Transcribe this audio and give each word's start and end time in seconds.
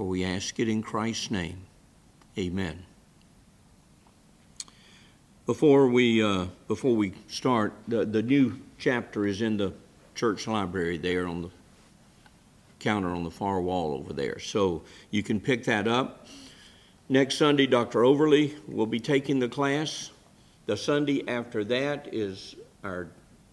For 0.00 0.06
we 0.06 0.24
ask 0.24 0.58
it 0.58 0.66
in 0.66 0.80
Christ's 0.80 1.30
name. 1.30 1.58
Amen. 2.38 2.84
Before 5.44 5.88
we, 5.88 6.22
uh, 6.22 6.46
before 6.68 6.96
we 6.96 7.12
start, 7.28 7.74
the, 7.86 8.06
the 8.06 8.22
new 8.22 8.58
chapter 8.78 9.26
is 9.26 9.42
in 9.42 9.58
the 9.58 9.74
church 10.14 10.48
library 10.48 10.96
there 10.96 11.28
on 11.28 11.42
the 11.42 11.50
counter 12.78 13.10
on 13.10 13.24
the 13.24 13.30
far 13.30 13.60
wall 13.60 13.92
over 13.92 14.14
there. 14.14 14.38
So 14.38 14.84
you 15.10 15.22
can 15.22 15.38
pick 15.38 15.64
that 15.64 15.86
up. 15.86 16.26
Next 17.10 17.36
Sunday, 17.36 17.66
Dr. 17.66 18.02
Overly 18.02 18.56
will 18.66 18.86
be 18.86 19.00
taking 19.00 19.38
the 19.38 19.50
class. 19.50 20.12
The 20.64 20.78
Sunday 20.78 21.28
after 21.28 21.62
that 21.64 22.08
is 22.10 22.56
our 22.84 23.08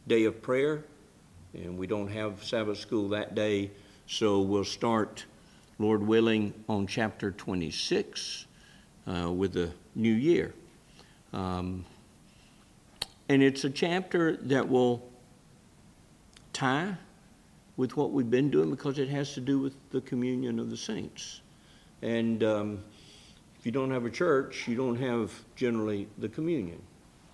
day 0.08 0.24
of 0.24 0.42
prayer, 0.42 0.86
and 1.54 1.78
we 1.78 1.88
don't 1.88 2.08
have 2.08 2.42
Sabbath 2.42 2.78
school 2.78 3.10
that 3.10 3.36
day, 3.36 3.70
so 4.08 4.40
we'll 4.40 4.64
start, 4.64 5.26
Lord 5.80 6.02
willing, 6.02 6.54
on 6.68 6.88
chapter 6.88 7.32
26 7.32 8.48
uh, 9.08 9.32
with 9.32 9.54
the 9.54 9.72
new 9.96 10.14
year. 10.14 10.54
Um, 11.34 11.86
and 13.30 13.44
it's 13.44 13.64
a 13.64 13.70
chapter 13.70 14.38
that 14.38 14.68
will 14.68 15.08
tie 16.54 16.96
with 17.76 17.96
what 17.96 18.12
we've 18.12 18.30
been 18.30 18.50
doing 18.50 18.72
because 18.72 18.98
it 18.98 19.10
has 19.10 19.34
to 19.36 19.42
do 19.42 19.60
with 19.60 19.76
the 19.92 20.02
communion 20.02 20.60
of 20.60 20.70
the 20.70 20.78
saints. 20.78 21.42
And 22.02 22.44
um, 22.44 22.84
if 23.60 23.66
you 23.66 23.72
don't 23.72 23.92
have 23.92 24.06
a 24.06 24.10
church, 24.10 24.68
you 24.68 24.76
don't 24.76 24.96
have 24.96 25.32
generally 25.56 26.08
the 26.18 26.30
communion. 26.30 26.82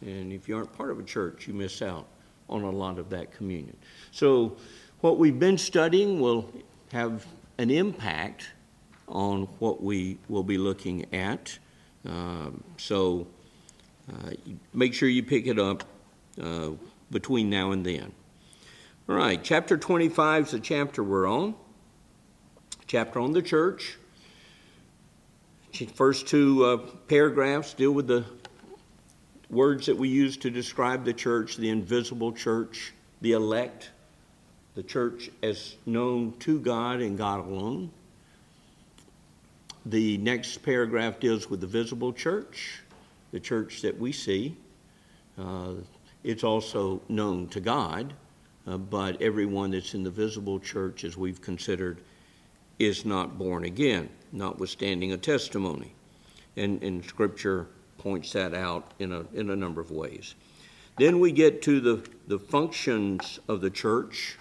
And 0.02 0.34
if 0.34 0.50
you 0.50 0.58
aren't 0.58 0.74
part 0.74 0.92
of 0.92 1.00
a 1.00 1.04
church, 1.04 1.48
you 1.48 1.54
miss 1.54 1.82
out 1.82 2.08
on 2.50 2.64
a 2.64 2.70
lot 2.70 3.00
of 3.00 3.10
that 3.10 3.32
communion. 3.32 3.78
So, 4.12 4.58
what 5.00 5.18
we've 5.18 5.40
been 5.40 5.58
studying 5.58 6.20
will 6.22 6.50
have 6.92 7.26
an 7.58 7.70
impact 7.70 8.50
on 9.08 9.44
what 9.60 9.82
we 9.82 10.18
will 10.30 10.44
be 10.44 10.58
looking 10.58 11.14
at. 11.14 11.58
Um, 12.06 12.64
so, 12.78 13.28
uh, 14.12 14.32
make 14.74 14.94
sure 14.94 15.08
you 15.08 15.24
pick 15.24 15.48
it 15.48 15.60
up 15.60 15.84
uh, 16.42 16.72
between 17.12 17.50
now 17.50 17.72
and 17.72 17.86
then. 17.86 18.12
All 19.08 19.16
right, 19.16 19.42
chapter 19.44 19.78
25 19.78 20.46
is 20.46 20.52
the 20.52 20.60
chapter 20.60 21.04
we're 21.04 21.28
on. 21.28 21.56
Chapter 22.88 23.20
on 23.20 23.34
the 23.34 23.42
church. 23.42 23.98
First 25.96 26.28
two 26.28 26.66
uh, 26.66 26.78
paragraphs 27.08 27.74
deal 27.74 27.92
with 27.92 28.08
the 28.08 28.26
words 29.50 29.86
that 29.88 29.98
we 29.98 30.10
use 30.10 30.38
to 30.38 30.50
describe 30.50 31.06
the 31.06 31.14
church 31.14 31.58
the 31.58 31.70
invisible 31.70 32.32
church, 32.32 32.94
the 33.22 33.32
elect, 33.32 33.92
the 34.76 34.84
church 34.84 35.30
as 35.42 35.76
known 35.86 36.34
to 36.40 36.60
God 36.60 37.00
and 37.02 37.18
God 37.18 37.46
alone. 37.46 37.92
The 39.86 40.18
next 40.18 40.58
paragraph 40.64 41.20
deals 41.20 41.50
with 41.50 41.62
the 41.62 41.68
visible 41.68 42.14
church, 42.14 42.82
the 43.32 43.40
church 43.40 43.82
that 43.82 44.00
we 44.00 44.12
see. 44.12 44.56
Uh, 45.38 45.74
it's 46.24 46.44
also 46.44 47.02
known 47.10 47.48
to 47.50 47.60
God, 47.60 48.14
uh, 48.66 48.78
but 48.78 49.22
everyone 49.22 49.72
that's 49.72 49.94
in 49.94 50.04
the 50.04 50.10
visible 50.10 50.60
church, 50.60 51.04
as 51.04 51.18
we've 51.18 51.42
considered, 51.42 52.00
is 52.80 53.06
not 53.06 53.38
born 53.38 53.66
again, 53.66 54.10
notwithstanding 54.32 55.12
a 55.12 55.18
testimony. 55.18 55.94
And, 56.56 56.82
and 56.82 57.04
Scripture 57.04 57.68
points 57.98 58.32
that 58.34 58.54
out 58.54 58.94
in 59.00 59.12
a, 59.12 59.26
in 59.34 59.50
a 59.50 59.56
number 59.56 59.82
of 59.82 59.92
ways. 59.92 60.36
Then 60.98 61.20
we 61.20 61.32
get 61.32 61.62
to 61.64 61.80
the, 61.80 62.08
the 62.28 62.40
functions 62.40 63.40
of 63.48 63.62
the 63.62 63.70
church, 63.70 64.38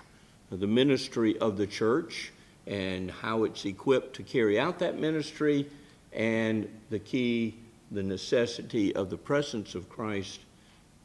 the 0.56 0.66
ministry 0.66 1.38
of 1.38 1.56
the 1.56 1.66
church, 1.66 2.32
and 2.66 3.10
how 3.10 3.44
it's 3.44 3.64
equipped 3.64 4.16
to 4.16 4.22
carry 4.22 4.58
out 4.58 4.78
that 4.78 4.98
ministry, 4.98 5.68
and 6.12 6.68
the 6.90 6.98
key, 6.98 7.54
the 7.90 8.02
necessity 8.02 8.94
of 8.94 9.10
the 9.10 9.16
presence 9.16 9.74
of 9.74 9.88
Christ 9.88 10.40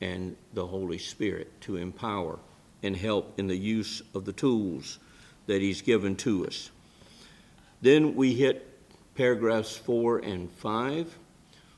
and 0.01 0.35
the 0.53 0.65
Holy 0.65 0.97
Spirit 0.97 1.49
to 1.61 1.77
empower 1.77 2.39
and 2.83 2.95
help 2.95 3.39
in 3.39 3.47
the 3.47 3.57
use 3.57 4.01
of 4.13 4.25
the 4.25 4.33
tools 4.33 4.99
that 5.47 5.61
He's 5.61 5.81
given 5.81 6.15
to 6.17 6.45
us. 6.45 6.69
Then 7.81 8.15
we 8.15 8.33
hit 8.33 8.67
paragraphs 9.15 9.75
four 9.75 10.19
and 10.19 10.51
five. 10.51 11.17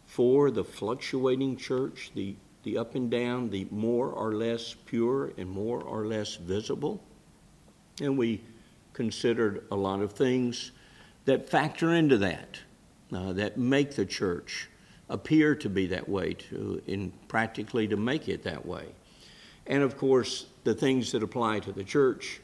Four, 0.07 0.51
the 0.51 0.63
fluctuating 0.63 1.55
church, 1.55 2.11
the, 2.15 2.35
the 2.63 2.77
up 2.77 2.95
and 2.95 3.11
down, 3.11 3.49
the 3.51 3.67
more 3.69 4.09
or 4.09 4.33
less 4.33 4.75
pure 4.85 5.31
and 5.37 5.47
more 5.49 5.81
or 5.81 6.07
less 6.07 6.35
visible. 6.35 7.01
And 8.01 8.17
we 8.17 8.41
considered 8.93 9.65
a 9.71 9.75
lot 9.75 10.01
of 10.01 10.13
things 10.13 10.71
that 11.25 11.49
factor 11.49 11.93
into 11.93 12.17
that, 12.17 12.59
uh, 13.13 13.33
that 13.33 13.57
make 13.57 13.95
the 13.95 14.05
church 14.05 14.69
appear 15.09 15.55
to 15.55 15.69
be 15.69 15.87
that 15.87 16.07
way, 16.07 16.33
to, 16.33 16.81
in 16.87 17.11
practically 17.27 17.87
to 17.87 17.97
make 17.97 18.29
it 18.29 18.43
that 18.43 18.65
way. 18.65 18.85
And 19.67 19.83
of 19.83 19.97
course, 19.97 20.47
the 20.63 20.73
things 20.73 21.11
that 21.11 21.23
apply 21.23 21.59
to 21.59 21.71
the 21.71 21.83
church 21.83 22.41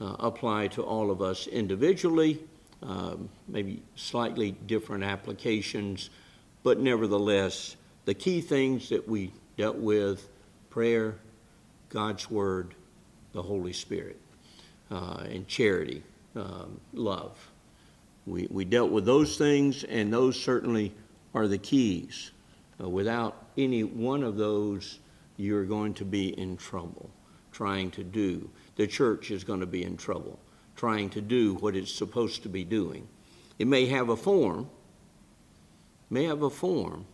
uh, 0.00 0.16
apply 0.18 0.68
to 0.68 0.82
all 0.82 1.10
of 1.10 1.20
us 1.22 1.46
individually, 1.46 2.40
um, 2.82 3.28
maybe 3.48 3.82
slightly 3.96 4.52
different 4.66 5.04
applications, 5.04 6.10
but 6.62 6.78
nevertheless, 6.78 7.76
the 8.04 8.14
key 8.14 8.40
things 8.40 8.88
that 8.88 9.08
we 9.08 9.32
dealt 9.56 9.76
with 9.76 10.28
prayer, 10.70 11.16
God's 11.88 12.30
Word, 12.30 12.74
the 13.32 13.42
Holy 13.42 13.72
Spirit, 13.72 14.20
uh, 14.90 15.24
and 15.28 15.46
charity, 15.46 16.02
um, 16.36 16.80
love. 16.92 17.38
We, 18.26 18.46
we 18.50 18.64
dealt 18.64 18.90
with 18.90 19.04
those 19.04 19.36
things, 19.36 19.84
and 19.84 20.12
those 20.12 20.40
certainly 20.40 20.92
are 21.34 21.48
the 21.48 21.58
keys. 21.58 22.30
Uh, 22.80 22.88
without 22.88 23.46
any 23.56 23.84
one 23.84 24.22
of 24.22 24.36
those, 24.36 24.98
you're 25.36 25.64
going 25.64 25.94
to 25.94 26.04
be 26.04 26.38
in 26.38 26.56
trouble 26.56 27.10
trying 27.52 27.90
to 27.90 28.04
do. 28.04 28.48
The 28.76 28.86
church 28.86 29.30
is 29.30 29.44
going 29.44 29.60
to 29.60 29.66
be 29.66 29.82
in 29.82 29.96
trouble 29.96 30.38
trying 30.76 31.10
to 31.10 31.20
do 31.20 31.54
what 31.54 31.74
it's 31.74 31.92
supposed 31.92 32.44
to 32.44 32.48
be 32.48 32.62
doing. 32.62 33.08
It 33.58 33.66
may 33.66 33.86
have 33.86 34.10
a 34.10 34.16
form, 34.16 34.70
may 36.08 36.24
have 36.24 36.42
a 36.42 36.50
form, 36.50 37.04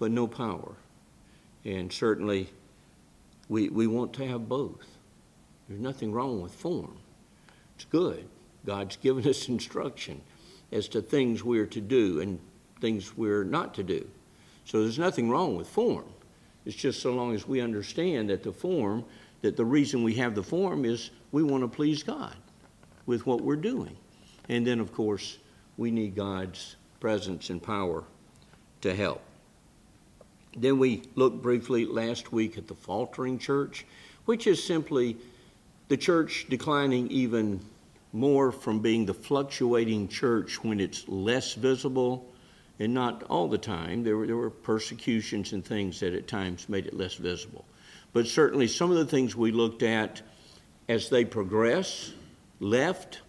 but 0.00 0.10
no 0.10 0.26
power. 0.26 0.74
And 1.64 1.92
certainly, 1.92 2.50
we, 3.48 3.68
we 3.68 3.86
want 3.86 4.12
to 4.14 4.26
have 4.26 4.48
both. 4.48 4.84
There's 5.70 5.80
nothing 5.80 6.10
wrong 6.12 6.42
with 6.42 6.52
form. 6.52 6.96
It's 7.76 7.84
good. 7.84 8.26
God's 8.66 8.96
given 8.96 9.24
us 9.28 9.48
instruction 9.48 10.20
as 10.72 10.88
to 10.88 11.00
things 11.00 11.44
we're 11.44 11.66
to 11.66 11.80
do 11.80 12.20
and 12.20 12.40
things 12.80 13.16
we're 13.16 13.44
not 13.44 13.74
to 13.74 13.84
do. 13.84 14.06
So 14.64 14.82
there's 14.82 14.98
nothing 14.98 15.30
wrong 15.30 15.56
with 15.56 15.68
form. 15.68 16.06
It's 16.66 16.74
just 16.74 17.00
so 17.00 17.14
long 17.14 17.36
as 17.36 17.46
we 17.46 17.60
understand 17.60 18.30
that 18.30 18.42
the 18.42 18.52
form, 18.52 19.04
that 19.42 19.56
the 19.56 19.64
reason 19.64 20.02
we 20.02 20.14
have 20.14 20.34
the 20.34 20.42
form 20.42 20.84
is 20.84 21.10
we 21.30 21.44
want 21.44 21.62
to 21.62 21.68
please 21.68 22.02
God 22.02 22.34
with 23.06 23.24
what 23.24 23.40
we're 23.40 23.54
doing. 23.54 23.96
And 24.48 24.66
then, 24.66 24.80
of 24.80 24.92
course, 24.92 25.38
we 25.76 25.92
need 25.92 26.16
God's 26.16 26.74
presence 26.98 27.48
and 27.48 27.62
power 27.62 28.02
to 28.80 28.92
help. 28.92 29.22
Then 30.56 30.80
we 30.80 31.02
looked 31.14 31.42
briefly 31.42 31.86
last 31.86 32.32
week 32.32 32.58
at 32.58 32.66
the 32.66 32.74
faltering 32.74 33.38
church, 33.38 33.86
which 34.24 34.48
is 34.48 34.62
simply 34.62 35.16
the 35.90 35.96
church 35.96 36.46
declining 36.48 37.10
even 37.10 37.60
more 38.12 38.52
from 38.52 38.78
being 38.78 39.04
the 39.04 39.12
fluctuating 39.12 40.06
church 40.06 40.62
when 40.62 40.78
it's 40.78 41.06
less 41.08 41.54
visible 41.54 42.32
and 42.78 42.94
not 42.94 43.24
all 43.24 43.48
the 43.48 43.58
time. 43.58 44.04
There 44.04 44.16
were, 44.16 44.24
there 44.24 44.36
were 44.36 44.50
persecutions 44.50 45.52
and 45.52 45.64
things 45.64 45.98
that 45.98 46.14
at 46.14 46.28
times 46.28 46.68
made 46.68 46.86
it 46.86 46.94
less 46.94 47.14
visible. 47.14 47.64
But 48.12 48.28
certainly 48.28 48.68
some 48.68 48.92
of 48.92 48.98
the 48.98 49.04
things 49.04 49.34
we 49.34 49.50
looked 49.50 49.82
at 49.82 50.22
as 50.88 51.08
they 51.08 51.24
progress, 51.24 52.12
left 52.60 53.22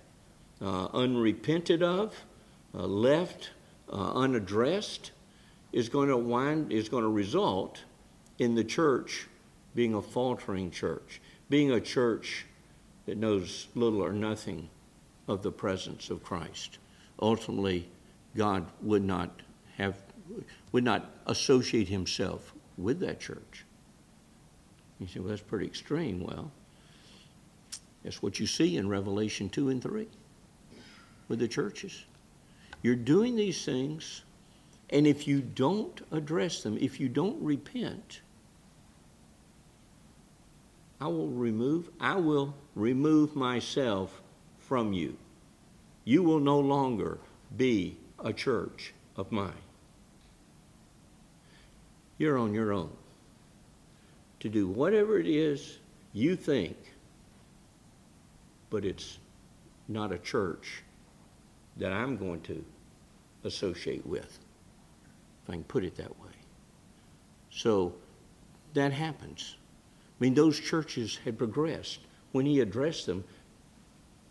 uh, 0.62 0.86
unrepented 0.94 1.82
of, 1.82 2.14
uh, 2.76 2.86
left 2.86 3.50
uh, 3.92 4.14
unaddressed, 4.14 5.10
is 5.74 5.90
going 5.90 6.10
to 6.10 6.18
wind 6.18 6.72
is 6.72 6.90
going 6.90 7.04
to 7.04 7.10
result 7.10 7.84
in 8.38 8.54
the 8.54 8.64
church 8.64 9.28
being 9.74 9.96
a 9.96 10.02
faltering 10.02 10.69
church, 10.69 11.22
being 11.50 11.72
a 11.72 11.81
church 11.81 12.46
that 13.06 13.18
knows 13.18 13.68
little 13.75 14.03
or 14.03 14.13
nothing 14.13 14.69
of 15.27 15.44
the 15.44 15.51
presence 15.51 16.09
of 16.09 16.24
Christ. 16.24 16.77
Ultimately, 17.19 17.88
God 18.36 18.65
would 18.81 19.03
not 19.03 19.42
have 19.77 19.98
would 20.71 20.83
not 20.83 21.09
associate 21.25 21.89
himself 21.89 22.53
with 22.77 23.00
that 23.00 23.19
church. 23.19 23.65
You 25.00 25.07
say, 25.07 25.19
well, 25.19 25.30
that's 25.30 25.42
pretty 25.42 25.65
extreme. 25.65 26.24
Well, 26.24 26.51
that's 28.03 28.21
what 28.21 28.39
you 28.39 28.48
see 28.48 28.77
in 28.77 28.88
Revelation 28.88 29.50
2 29.50 29.69
and 29.69 29.81
3 29.81 30.07
with 31.27 31.39
the 31.39 31.47
churches. 31.47 32.06
You're 32.81 32.95
doing 32.95 33.36
these 33.36 33.63
things, 33.65 34.24
and 34.89 35.06
if 35.06 35.27
you 35.27 35.42
don't 35.42 36.01
address 36.12 36.63
them, 36.63 36.77
if 36.80 37.00
you 37.00 37.09
don't 37.09 37.42
repent, 37.42 38.21
I 41.01 41.07
will 41.07 41.30
remove 41.30 41.89
I 42.00 42.15
will 42.15 42.53
remove 42.75 43.36
myself 43.36 44.21
from 44.59 44.94
you. 44.94 45.18
You 46.06 46.21
will 46.21 46.39
no 46.39 46.59
longer 46.59 47.18
be 47.57 47.98
a 48.24 48.31
church 48.31 48.94
of 49.18 49.31
mine. 49.31 49.65
You're 52.19 52.38
on 52.38 52.53
your 52.53 52.71
own 52.71 52.92
to 54.42 54.50
do 54.50 54.68
whatever 54.68 55.19
it 55.19 55.27
is 55.27 55.80
you 56.13 56.36
think, 56.36 56.77
but 58.69 58.86
it's 58.86 59.18
not 59.88 60.12
a 60.12 60.19
church 60.19 60.83
that 61.77 61.92
I'm 61.92 62.15
going 62.15 62.42
to 62.42 62.63
associate 63.44 64.06
with, 64.06 64.38
if 65.44 65.50
I 65.50 65.54
can 65.54 65.63
put 65.63 65.83
it 65.83 65.95
that 65.95 66.12
way. 66.19 66.36
So 67.50 67.95
that 68.74 68.94
happens. 68.94 69.56
Mean, 70.21 70.35
those 70.35 70.59
churches 70.59 71.18
had 71.25 71.39
progressed. 71.39 72.00
When 72.31 72.45
he 72.45 72.59
addressed 72.59 73.07
them, 73.07 73.23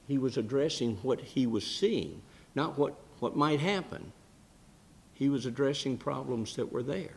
he 0.06 0.18
was 0.18 0.36
addressing 0.36 0.96
what 1.02 1.20
he 1.20 1.48
was 1.48 1.66
seeing, 1.66 2.22
not 2.54 2.78
what, 2.78 2.94
what 3.18 3.36
might 3.36 3.58
happen. 3.58 4.12
He 5.14 5.28
was 5.28 5.46
addressing 5.46 5.98
problems 5.98 6.54
that 6.54 6.70
were 6.70 6.84
there. 6.84 7.16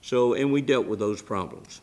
So, 0.00 0.34
and 0.34 0.52
we 0.52 0.62
dealt 0.62 0.86
with 0.86 1.00
those 1.00 1.20
problems. 1.22 1.80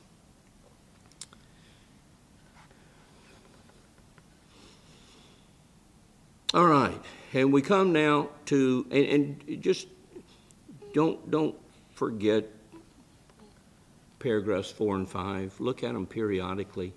All 6.54 6.66
right, 6.68 7.00
and 7.34 7.52
we 7.52 7.62
come 7.62 7.92
now 7.92 8.30
to, 8.46 8.86
and, 8.90 9.06
and 9.48 9.62
just 9.62 9.88
don't 10.94 11.32
don't 11.32 11.56
forget 11.94 12.46
paragraphs 14.22 14.72
four 14.72 14.96
and 14.96 15.10
five. 15.10 15.54
Look 15.60 15.84
at 15.84 15.94
them 15.94 16.06
periodically, 16.06 16.94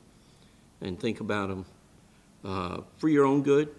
and 0.81 0.99
think 0.99 1.21
about 1.21 1.49
them 1.49 1.65
uh, 2.45 2.81
for 2.99 3.09
your 3.09 3.25
own 3.25 3.43
good 3.43 3.75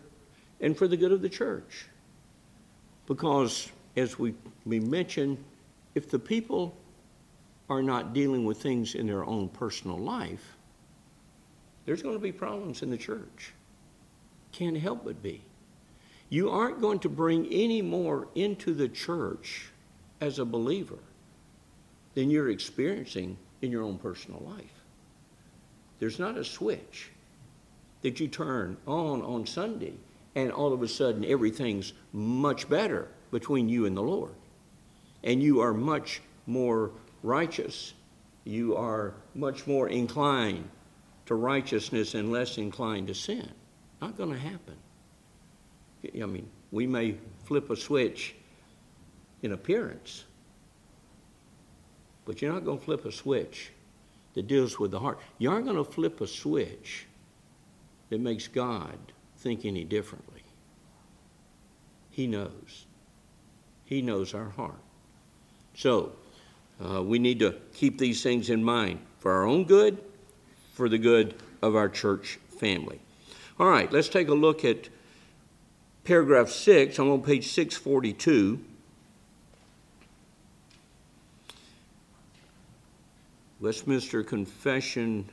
and 0.62 0.78
for 0.78 0.88
the 0.88 0.98
good 0.98 1.12
of 1.12 1.22
the 1.22 1.30
church. 1.30 1.88
Because, 3.06 3.70
as 3.96 4.18
we 4.18 4.34
we 4.66 4.80
mentioned, 4.80 5.38
if 5.94 6.10
the 6.10 6.20
people 6.20 6.76
are 7.70 7.82
not 7.82 8.14
dealing 8.14 8.46
with 8.46 8.62
things 8.62 8.96
in 8.96 9.08
their 9.08 9.26
own 9.26 9.50
personal 9.50 9.98
life, 9.98 10.56
there's 11.86 12.02
going 12.02 12.16
to 12.16 12.22
be 12.22 12.32
problems 12.32 12.82
in 12.82 12.90
the 12.90 12.98
church. 12.98 13.54
Can't 14.52 14.78
help 14.78 15.06
but 15.06 15.22
be. 15.22 15.42
You 16.30 16.50
aren't 16.50 16.82
going 16.82 17.00
to 17.00 17.10
bring 17.10 17.46
any 17.48 17.82
more 17.82 18.28
into 18.36 18.74
the 18.74 18.90
church 18.90 19.70
as 20.22 20.40
a 20.40 20.46
believer 20.46 21.00
than 22.16 22.30
you're 22.30 22.50
experiencing 22.50 23.38
in 23.62 23.72
your 23.72 23.84
own 23.84 23.98
personal 23.98 24.42
life. 24.42 24.84
There's 26.00 26.20
not 26.20 26.38
a 26.38 26.44
switch 26.44 27.12
that 28.02 28.20
you 28.20 28.28
turn 28.28 28.78
on 28.88 29.22
on 29.22 29.46
Sunday 29.46 29.94
and 30.36 30.52
all 30.52 30.74
of 30.74 30.82
a 30.82 30.88
sudden 30.88 31.24
everything's 31.26 31.94
much 32.12 32.68
better 32.68 33.08
between 33.32 33.70
you 33.70 33.86
and 33.86 33.96
the 33.96 34.02
Lord. 34.02 34.36
And 35.24 35.42
you 35.42 35.62
are 35.62 35.74
much 35.74 36.22
more 36.46 36.92
righteous. 37.24 37.94
You 38.44 38.76
are 38.76 39.14
much 39.34 39.66
more 39.66 39.90
inclined 39.90 40.70
to 41.26 41.36
righteousness 41.36 42.14
and 42.14 42.32
less 42.32 42.58
inclined 42.58 43.08
to 43.08 43.16
sin. 43.16 43.50
Not 44.02 44.18
going 44.18 44.32
to 44.32 44.38
happen. 44.38 44.76
I 46.22 46.26
mean, 46.26 46.48
we 46.72 46.86
may 46.86 47.16
flip 47.46 47.70
a 47.72 47.76
switch 47.76 48.36
in 49.42 49.54
appearance, 49.54 50.26
but 52.26 52.42
you're 52.42 52.52
not 52.52 52.66
going 52.66 52.80
to 52.80 52.84
flip 52.84 53.06
a 53.06 53.12
switch 53.12 53.72
that 54.34 54.48
deals 54.48 54.80
with 54.80 54.92
the 54.92 55.00
heart. 55.00 55.20
You 55.38 55.52
aren't 55.52 55.66
going 55.66 55.78
to 55.78 55.84
flip 55.84 56.20
a 56.22 56.28
switch 56.28 57.06
that 58.10 58.20
makes 58.20 58.48
God 58.48 58.98
think 59.38 59.66
any 59.66 59.84
differently. 59.84 60.44
He 62.12 62.28
knows. 62.28 62.86
He 63.86 64.02
knows 64.02 64.34
our 64.34 64.50
heart. 64.50 64.80
So, 65.76 66.14
uh, 66.84 67.04
we 67.04 67.20
need 67.20 67.40
to 67.40 67.56
keep 67.74 67.98
these 67.98 68.24
things 68.24 68.50
in 68.50 68.64
mind 68.64 69.00
for 69.20 69.32
our 69.32 69.46
own 69.46 69.66
good, 69.66 70.04
for 70.74 70.90
the 70.90 70.98
good 70.98 71.36
of 71.62 71.76
our 71.76 71.90
church 71.90 72.40
family. 72.60 73.00
All 73.60 73.70
right, 73.70 73.92
let's 73.92 74.10
take 74.10 74.28
a 74.28 74.34
look 74.34 74.66
at 74.66 74.90
paragraph 76.04 76.50
6, 76.50 77.00
I'm 77.00 77.12
on 77.12 77.22
page 77.22 77.48
642. 77.48 78.60
Westminster 83.62 84.22
Confession 84.22 85.30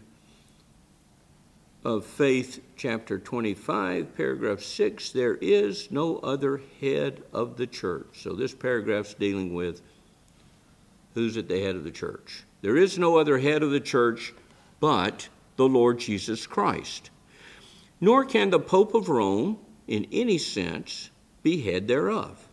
of 1.85 2.07
Faith, 2.07 2.61
chapter 2.77 3.19
25, 3.19 4.17
paragraph 4.17 4.61
6 4.61 5.11
there 5.11 5.35
is 5.35 5.91
no 5.91 6.19
other 6.19 6.61
head 6.81 7.25
of 7.33 7.57
the 7.57 7.67
church. 7.67 8.23
So 8.23 8.35
this 8.35 8.55
paragraph's 8.55 9.15
dealing 9.15 9.53
with 9.53 9.83
who's 11.15 11.37
at 11.37 11.49
the 11.49 11.61
head 11.61 11.75
of 11.75 11.83
the 11.83 11.91
church. 11.91 12.45
There 12.61 12.77
is 12.77 12.97
no 12.97 13.17
other 13.17 13.39
head 13.39 13.65
of 13.65 13.73
the 13.73 13.81
church 13.81 14.33
but 14.79 15.29
the 15.57 15.67
Lord 15.67 15.99
Jesus 15.99 16.47
Christ. 16.47 17.11
Nor 18.01 18.25
can 18.25 18.51
the 18.51 18.61
Pope 18.61 18.95
of 18.95 19.09
Rome 19.09 19.59
in 19.89 20.07
any 20.13 20.39
sense 20.39 21.11
be 21.43 21.61
head 21.61 21.89
thereof, 21.89 22.49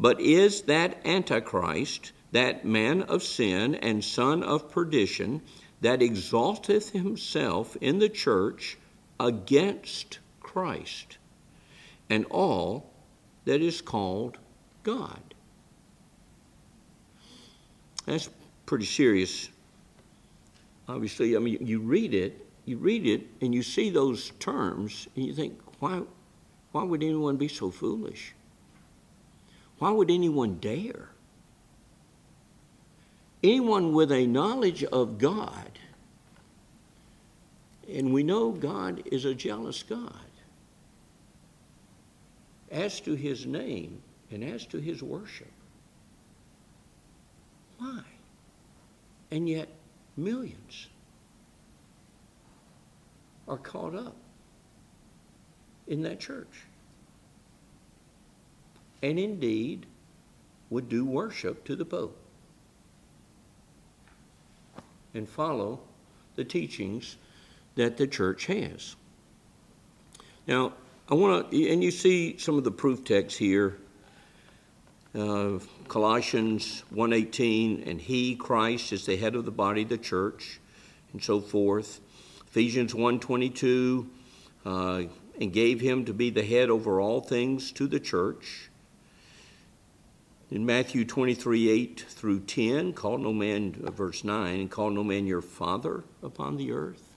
but 0.00 0.20
is 0.20 0.62
that 0.62 1.06
Antichrist, 1.06 2.10
that 2.32 2.64
man 2.64 3.02
of 3.02 3.22
sin 3.22 3.74
and 3.76 4.04
son 4.04 4.42
of 4.42 4.70
perdition, 4.70 5.42
that 5.80 6.02
exalteth 6.02 6.90
himself 6.90 7.76
in 7.80 7.98
the 7.98 8.08
church 8.08 8.78
against 9.20 10.18
Christ 10.40 11.18
and 12.08 12.24
all 12.30 12.90
that 13.44 13.60
is 13.60 13.80
called 13.80 14.38
God. 14.82 15.20
That's 18.06 18.30
pretty 18.66 18.84
serious. 18.84 19.48
Obviously, 20.88 21.36
I 21.36 21.40
mean, 21.40 21.58
you 21.60 21.80
read 21.80 22.14
it, 22.14 22.46
you 22.64 22.78
read 22.78 23.06
it, 23.06 23.26
and 23.40 23.54
you 23.54 23.62
see 23.62 23.90
those 23.90 24.30
terms, 24.38 25.08
and 25.16 25.24
you 25.24 25.34
think, 25.34 25.58
why, 25.80 26.02
why 26.72 26.84
would 26.84 27.02
anyone 27.02 27.36
be 27.36 27.48
so 27.48 27.70
foolish? 27.70 28.34
Why 29.78 29.90
would 29.90 30.10
anyone 30.10 30.58
dare? 30.58 31.10
Anyone 33.42 33.92
with 33.92 34.10
a 34.10 34.26
knowledge 34.26 34.82
of 34.84 35.18
God, 35.18 35.78
and 37.88 38.12
we 38.12 38.22
know 38.22 38.50
God 38.50 39.02
is 39.06 39.24
a 39.24 39.34
jealous 39.34 39.82
God, 39.82 40.12
as 42.70 43.00
to 43.00 43.14
his 43.14 43.46
name 43.46 44.02
and 44.30 44.42
as 44.42 44.66
to 44.66 44.78
his 44.78 45.02
worship. 45.02 45.52
Why? 47.78 48.02
And 49.30 49.48
yet, 49.48 49.68
millions 50.16 50.88
are 53.46 53.58
caught 53.58 53.94
up 53.94 54.16
in 55.86 56.02
that 56.02 56.18
church. 56.18 56.64
And 59.02 59.18
indeed 59.18 59.86
would 60.70 60.88
do 60.88 61.04
worship 61.04 61.64
to 61.64 61.76
the 61.76 61.84
Pope 61.84 62.16
and 65.16 65.28
follow 65.28 65.80
the 66.34 66.44
teachings 66.44 67.16
that 67.74 67.96
the 67.96 68.06
church 68.06 68.46
has. 68.46 68.96
Now, 70.46 70.74
I 71.08 71.14
want 71.14 71.50
to, 71.50 71.68
and 71.68 71.82
you 71.82 71.90
see 71.90 72.38
some 72.38 72.58
of 72.58 72.64
the 72.64 72.70
proof 72.70 73.04
texts 73.04 73.38
here. 73.38 73.78
Uh, 75.14 75.58
Colossians 75.88 76.84
1.18, 76.94 77.88
and 77.88 78.00
he, 78.00 78.36
Christ, 78.36 78.92
is 78.92 79.06
the 79.06 79.16
head 79.16 79.34
of 79.34 79.44
the 79.44 79.50
body, 79.50 79.84
the 79.84 79.96
church, 79.96 80.60
and 81.12 81.22
so 81.22 81.40
forth. 81.40 82.00
Ephesians 82.48 82.92
1.22, 82.92 84.06
uh, 84.66 85.02
and 85.40 85.52
gave 85.52 85.80
him 85.80 86.04
to 86.04 86.12
be 86.12 86.30
the 86.30 86.44
head 86.44 86.70
over 86.70 87.00
all 87.00 87.20
things 87.20 87.72
to 87.72 87.86
the 87.86 88.00
church. 88.00 88.70
In 90.50 90.64
Matthew 90.64 91.04
23 91.04 91.68
8 91.68 92.04
through 92.08 92.40
10, 92.40 92.92
call 92.92 93.18
no 93.18 93.32
man, 93.32 93.82
uh, 93.84 93.90
verse 93.90 94.22
9, 94.22 94.60
and 94.60 94.70
call 94.70 94.90
no 94.90 95.02
man 95.02 95.26
your 95.26 95.42
father 95.42 96.04
upon 96.22 96.56
the 96.56 96.72
earth. 96.72 97.16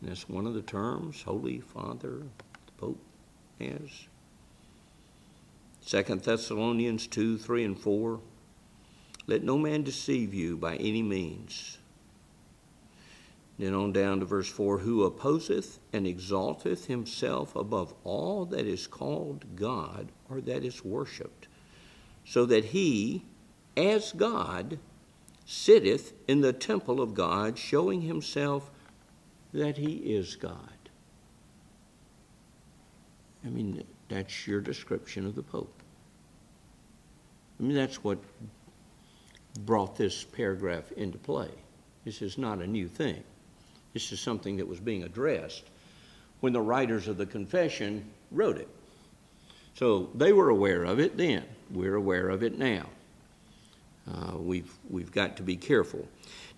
And 0.00 0.10
that's 0.10 0.28
one 0.28 0.46
of 0.46 0.54
the 0.54 0.62
terms, 0.62 1.22
Holy 1.22 1.60
Father, 1.60 2.22
the 2.66 2.72
Pope 2.78 3.02
has. 3.60 4.06
Second 5.80 6.22
Thessalonians 6.22 7.06
2 7.06 7.38
3 7.38 7.64
and 7.64 7.78
4. 7.78 8.20
Let 9.26 9.42
no 9.42 9.58
man 9.58 9.82
deceive 9.82 10.32
you 10.32 10.56
by 10.56 10.76
any 10.76 11.02
means 11.02 11.78
then 13.58 13.72
on 13.72 13.92
down 13.92 14.20
to 14.20 14.26
verse 14.26 14.48
4 14.48 14.78
Who 14.78 15.04
opposeth 15.04 15.78
and 15.92 16.06
exalteth 16.06 16.86
himself 16.86 17.56
above 17.56 17.94
all 18.04 18.44
that 18.46 18.66
is 18.66 18.86
called 18.86 19.56
God 19.56 20.12
or 20.28 20.40
that 20.42 20.64
is 20.64 20.84
worshipped, 20.84 21.45
so 22.26 22.44
that 22.44 22.66
he, 22.66 23.22
as 23.76 24.12
God, 24.12 24.78
sitteth 25.46 26.12
in 26.26 26.40
the 26.40 26.52
temple 26.52 27.00
of 27.00 27.14
God, 27.14 27.56
showing 27.56 28.02
himself 28.02 28.70
that 29.54 29.78
he 29.78 29.94
is 29.94 30.34
God. 30.34 30.58
I 33.44 33.48
mean, 33.48 33.84
that's 34.08 34.46
your 34.46 34.60
description 34.60 35.24
of 35.24 35.36
the 35.36 35.42
Pope. 35.42 35.72
I 37.58 37.62
mean, 37.62 37.76
that's 37.76 38.02
what 38.02 38.18
brought 39.60 39.96
this 39.96 40.24
paragraph 40.24 40.90
into 40.92 41.18
play. 41.18 41.50
This 42.04 42.22
is 42.22 42.36
not 42.36 42.58
a 42.60 42.66
new 42.66 42.88
thing. 42.88 43.22
This 43.94 44.10
is 44.10 44.20
something 44.20 44.56
that 44.56 44.66
was 44.66 44.80
being 44.80 45.04
addressed 45.04 45.62
when 46.40 46.52
the 46.52 46.60
writers 46.60 47.06
of 47.06 47.16
the 47.16 47.24
confession 47.24 48.04
wrote 48.32 48.58
it. 48.58 48.68
So 49.74 50.10
they 50.14 50.32
were 50.32 50.48
aware 50.48 50.82
of 50.84 50.98
it 50.98 51.16
then. 51.16 51.44
We're 51.70 51.94
aware 51.94 52.28
of 52.28 52.42
it 52.42 52.58
now. 52.58 52.86
Uh, 54.08 54.36
we've, 54.38 54.72
we've 54.88 55.10
got 55.10 55.36
to 55.36 55.42
be 55.42 55.56
careful. 55.56 56.06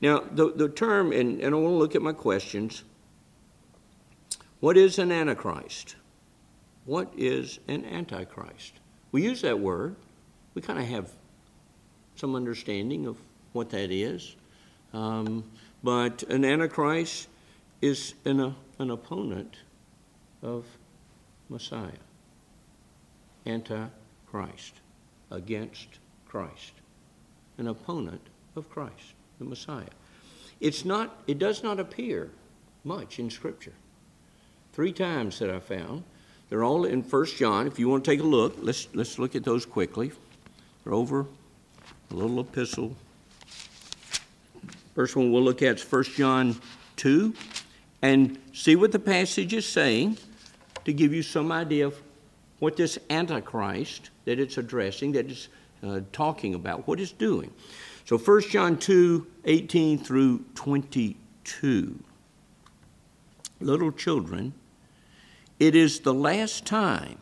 Now, 0.01 0.23
the, 0.33 0.53
the 0.53 0.69
term, 0.69 1.13
and, 1.13 1.41
and 1.41 1.55
I 1.55 1.59
want 1.59 1.73
to 1.73 1.79
look 1.79 1.95
at 1.95 2.03
my 2.03 2.13
questions. 2.13 2.85
What 4.61 4.77
is 4.77 4.99
an 4.99 5.11
antichrist? 5.11 5.97
What 6.85 7.13
is 7.17 7.59
an 7.69 7.85
antichrist? 7.85 8.75
We 9.13 9.23
use 9.23 9.41
that 9.43 9.59
word. 9.59 9.97
We 10.55 10.63
kind 10.63 10.79
of 10.79 10.87
have 10.87 11.11
some 12.17 12.35
understanding 12.35 13.07
of 13.07 13.17
what 13.53 13.71
that 13.71 13.91
is. 13.91 14.37
Um, 14.93 15.45
but 15.83 16.23
an 16.25 16.45
antichrist 16.45 17.29
is 17.81 18.15
an, 18.25 18.41
uh, 18.41 18.53
an 18.79 18.91
opponent 18.91 19.57
of 20.43 20.65
Messiah. 21.49 21.91
Antichrist, 23.47 24.75
against 25.31 25.99
Christ, 26.27 26.73
an 27.59 27.69
opponent 27.69 28.21
of 28.57 28.69
Christ, 28.71 29.15
the 29.39 29.45
Messiah. 29.45 29.85
It's 30.61 30.85
not, 30.85 31.23
it 31.27 31.39
does 31.39 31.63
not 31.63 31.79
appear 31.79 32.31
much 32.85 33.19
in 33.19 33.31
Scripture. 33.31 33.75
Three 34.73 34.93
times 34.93 35.39
that 35.39 35.51
I 35.51 35.61
found. 35.61 36.05
They're 36.49 36.65
all 36.65 36.85
in 36.85 37.03
1 37.03 37.27
John. 37.37 37.67
If 37.67 37.79
you 37.79 37.89
want 37.89 38.05
to 38.05 38.11
take 38.11 38.21
a 38.21 38.25
look, 38.25 38.57
let's, 38.61 38.89
let's 38.95 39.19
look 39.19 39.37
at 39.37 39.45
those 39.45 39.67
quickly. 39.67 40.13
They're 40.83 40.95
over 40.95 41.27
a 42.11 42.15
little 42.15 42.41
epistle. 42.41 42.97
First 44.95 45.15
one 45.15 45.31
we'll 45.31 45.43
look 45.43 45.63
at 45.63 45.77
is 45.77 45.93
1 45.93 46.05
John 46.17 46.57
2 46.97 47.35
and 48.03 48.39
see 48.53 48.77
what 48.77 48.93
the 48.93 48.99
passage 48.99 49.53
is 49.53 49.67
saying 49.67 50.17
to 50.85 50.93
give 50.93 51.13
you 51.13 51.23
some 51.23 51.53
idea 51.53 51.87
of 51.87 52.01
what 52.59 52.77
this 52.77 52.99
Antichrist 53.11 54.11
that 54.25 54.39
it's 54.39 54.59
addressing, 54.59 55.13
that 55.13 55.31
it's 55.31 55.49
uh, 55.83 56.01
talking 56.13 56.55
about, 56.55 56.87
what 56.87 57.01
it's 57.01 57.13
doing. 57.13 57.53
So 58.05 58.19
1 58.19 58.43
John 58.51 58.79
2 58.79 59.27
18 59.45 59.99
through 59.99 60.45
22. 60.55 61.99
Little 63.61 63.93
children, 63.93 64.55
it 65.59 65.75
is 65.75 66.01
the 66.01 66.15
last 66.15 66.65
time, 66.65 67.19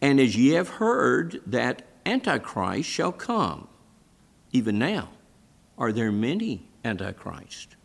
and 0.00 0.20
as 0.20 0.36
ye 0.36 0.50
have 0.50 0.68
heard 0.68 1.40
that 1.46 1.82
Antichrist 2.04 2.88
shall 2.88 3.12
come, 3.12 3.66
even 4.52 4.78
now 4.78 5.08
are 5.78 5.92
there 5.92 6.12
many 6.12 6.68
Antichrists, 6.84 7.76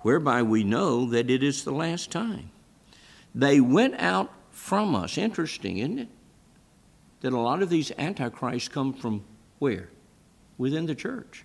whereby 0.00 0.42
we 0.42 0.62
know 0.62 1.06
that 1.06 1.30
it 1.30 1.42
is 1.42 1.64
the 1.64 1.72
last 1.72 2.10
time. 2.10 2.50
They 3.34 3.60
went 3.60 3.94
out 3.96 4.32
from 4.58 4.94
us. 4.94 5.16
Interesting, 5.16 5.78
isn't 5.78 5.98
it? 6.00 6.08
That 7.20 7.32
a 7.32 7.38
lot 7.38 7.62
of 7.62 7.70
these 7.70 7.90
antichrists 7.92 8.68
come 8.68 8.92
from 8.92 9.24
where? 9.58 9.88
Within 10.58 10.86
the 10.86 10.94
church. 10.94 11.44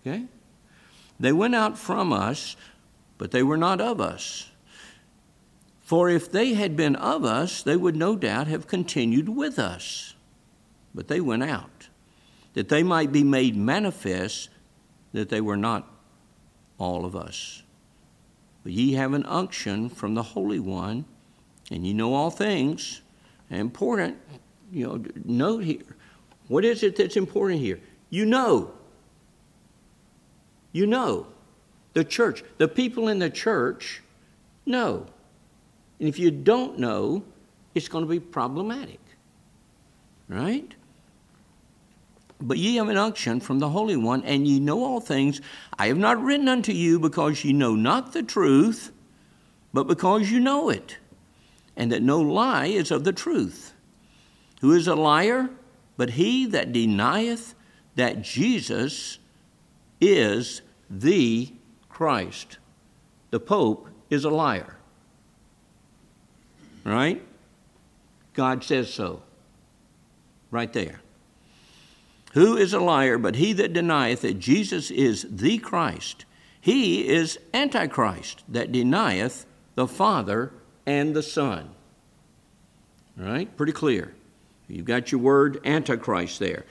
Okay? 0.00 0.24
They 1.18 1.32
went 1.32 1.54
out 1.54 1.78
from 1.78 2.12
us, 2.12 2.56
but 3.16 3.30
they 3.30 3.42
were 3.42 3.56
not 3.56 3.80
of 3.80 4.00
us. 4.00 4.50
For 5.80 6.08
if 6.08 6.30
they 6.30 6.54
had 6.54 6.76
been 6.76 6.96
of 6.96 7.24
us, 7.24 7.62
they 7.62 7.76
would 7.76 7.96
no 7.96 8.16
doubt 8.16 8.46
have 8.46 8.66
continued 8.66 9.28
with 9.28 9.58
us. 9.58 10.14
But 10.94 11.08
they 11.08 11.20
went 11.20 11.44
out, 11.44 11.88
that 12.54 12.68
they 12.68 12.82
might 12.82 13.12
be 13.12 13.24
made 13.24 13.56
manifest 13.56 14.50
that 15.12 15.28
they 15.28 15.40
were 15.40 15.56
not 15.56 15.88
all 16.78 17.04
of 17.04 17.16
us. 17.16 17.62
But 18.62 18.72
ye 18.72 18.92
have 18.92 19.14
an 19.14 19.24
unction 19.26 19.88
from 19.88 20.14
the 20.14 20.22
Holy 20.22 20.60
One, 20.60 21.04
and 21.70 21.86
you 21.86 21.94
know 21.94 22.14
all 22.14 22.30
things. 22.30 23.02
Important, 23.50 24.16
you 24.70 24.86
know, 24.86 25.04
note 25.24 25.64
here. 25.64 25.82
What 26.48 26.64
is 26.64 26.82
it 26.82 26.96
that's 26.96 27.16
important 27.16 27.60
here? 27.60 27.80
You 28.10 28.26
know. 28.26 28.72
You 30.72 30.86
know. 30.86 31.26
The 31.92 32.04
church, 32.04 32.44
the 32.58 32.68
people 32.68 33.08
in 33.08 33.18
the 33.18 33.30
church 33.30 34.02
know. 34.64 35.06
And 35.98 36.08
if 36.08 36.18
you 36.18 36.30
don't 36.30 36.78
know, 36.78 37.24
it's 37.74 37.88
going 37.88 38.04
to 38.04 38.10
be 38.10 38.20
problematic. 38.20 39.00
Right? 40.28 40.72
But 42.40 42.58
ye 42.58 42.76
have 42.76 42.88
an 42.88 42.96
unction 42.96 43.40
from 43.40 43.58
the 43.58 43.68
Holy 43.68 43.96
One, 43.96 44.22
and 44.22 44.46
ye 44.46 44.60
know 44.60 44.84
all 44.84 45.00
things. 45.00 45.40
I 45.78 45.88
have 45.88 45.98
not 45.98 46.22
written 46.22 46.48
unto 46.48 46.72
you 46.72 46.98
because 46.98 47.44
ye 47.44 47.52
know 47.52 47.74
not 47.74 48.12
the 48.12 48.22
truth, 48.22 48.92
but 49.74 49.86
because 49.88 50.30
you 50.30 50.40
know 50.40 50.70
it, 50.70 50.96
and 51.76 51.90
that 51.92 52.02
no 52.02 52.20
lie 52.20 52.66
is 52.66 52.90
of 52.90 53.04
the 53.04 53.12
truth. 53.12 53.72
Who 54.60 54.72
is 54.72 54.86
a 54.86 54.94
liar? 54.94 55.50
But 55.96 56.10
he 56.10 56.46
that 56.46 56.72
denieth 56.72 57.54
that 57.94 58.22
Jesus 58.22 59.18
is 60.00 60.62
the 60.88 61.52
Christ. 61.88 62.58
The 63.30 63.40
Pope 63.40 63.88
is 64.08 64.24
a 64.24 64.30
liar. 64.30 64.76
Right? 66.84 67.22
God 68.34 68.64
says 68.64 68.92
so. 68.92 69.22
Right 70.50 70.72
there. 70.72 71.00
Who 72.32 72.56
is 72.56 72.72
a 72.72 72.80
liar 72.80 73.18
but 73.18 73.36
he 73.36 73.52
that 73.54 73.72
denieth 73.72 74.22
that 74.22 74.38
Jesus 74.38 74.90
is 74.90 75.26
the 75.28 75.58
Christ? 75.58 76.24
He 76.60 77.08
is 77.08 77.38
Antichrist 77.52 78.44
that 78.48 78.72
denieth 78.72 79.46
the 79.74 79.86
Father 79.86 80.52
and 80.90 81.14
the 81.14 81.22
Son. 81.22 81.70
All 83.18 83.26
right, 83.26 83.56
pretty 83.56 83.72
clear. 83.72 84.12
You've 84.66 84.86
got 84.86 85.12
your 85.12 85.20
word 85.20 85.60
Antichrist 85.64 86.40
there. 86.40 86.64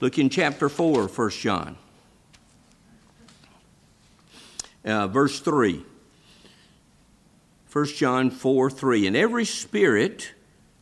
Look 0.00 0.18
in 0.18 0.28
chapter 0.28 0.68
4, 0.68 1.06
1 1.06 1.30
John, 1.30 1.76
uh, 4.84 5.06
verse 5.06 5.38
3. 5.38 5.84
1 7.72 7.86
John 7.86 8.30
4 8.30 8.70
3. 8.70 9.06
And 9.06 9.16
every 9.16 9.44
spirit 9.44 10.32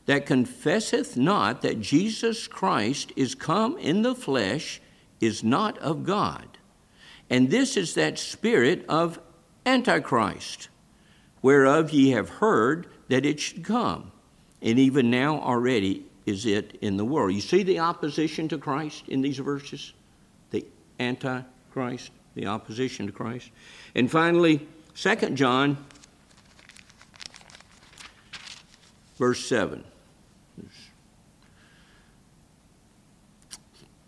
that 0.07 0.25
confesseth 0.25 1.17
not 1.17 1.61
that 1.62 1.81
Jesus 1.81 2.49
Christ 2.49 3.12
is 3.17 3.35
come 3.35 3.76
in 3.76 4.00
the 4.00 4.14
flesh 4.14 4.81
is 5.21 5.45
not 5.45 5.76
of 5.79 6.05
God. 6.05 6.47
And 7.29 7.50
this 7.50 7.76
is 7.76 7.95
that 7.95 8.19
spirit 8.19 8.85
of 8.88 9.21
Antichrist, 9.64 10.69
whereof 11.42 11.90
ye 11.90 12.11
have 12.11 12.28
heard 12.28 12.87
that 13.08 13.26
it 13.26 13.40
should 13.40 13.64
come. 13.64 14.11
And 14.62 14.78
even 14.78 15.11
now 15.11 15.40
already 15.40 16.06
is 16.25 16.46
it 16.46 16.78
in 16.80 16.96
the 16.96 17.04
world. 17.04 17.34
You 17.34 17.40
see 17.40 17.62
the 17.62 17.80
opposition 17.80 18.49
to 18.49 18.58
Christ 18.58 19.08
in 19.08 19.20
these 19.20 19.38
verses? 19.38 19.92
The 20.50 20.64
Antichrist, 21.00 22.12
the 22.34 22.46
opposition 22.46 23.06
to 23.06 23.12
Christ. 23.12 23.50
And 23.94 24.11
finally, 24.11 24.66
2 24.94 25.14
John, 25.30 25.84
verse 29.18 29.44
7. 29.46 29.84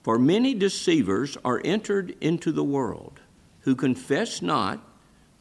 For 0.04 0.18
many 0.18 0.52
deceivers 0.52 1.38
are 1.44 1.62
entered 1.64 2.14
into 2.20 2.52
the 2.52 2.62
world 2.62 3.20
who 3.60 3.74
confess 3.74 4.42
not 4.42 4.78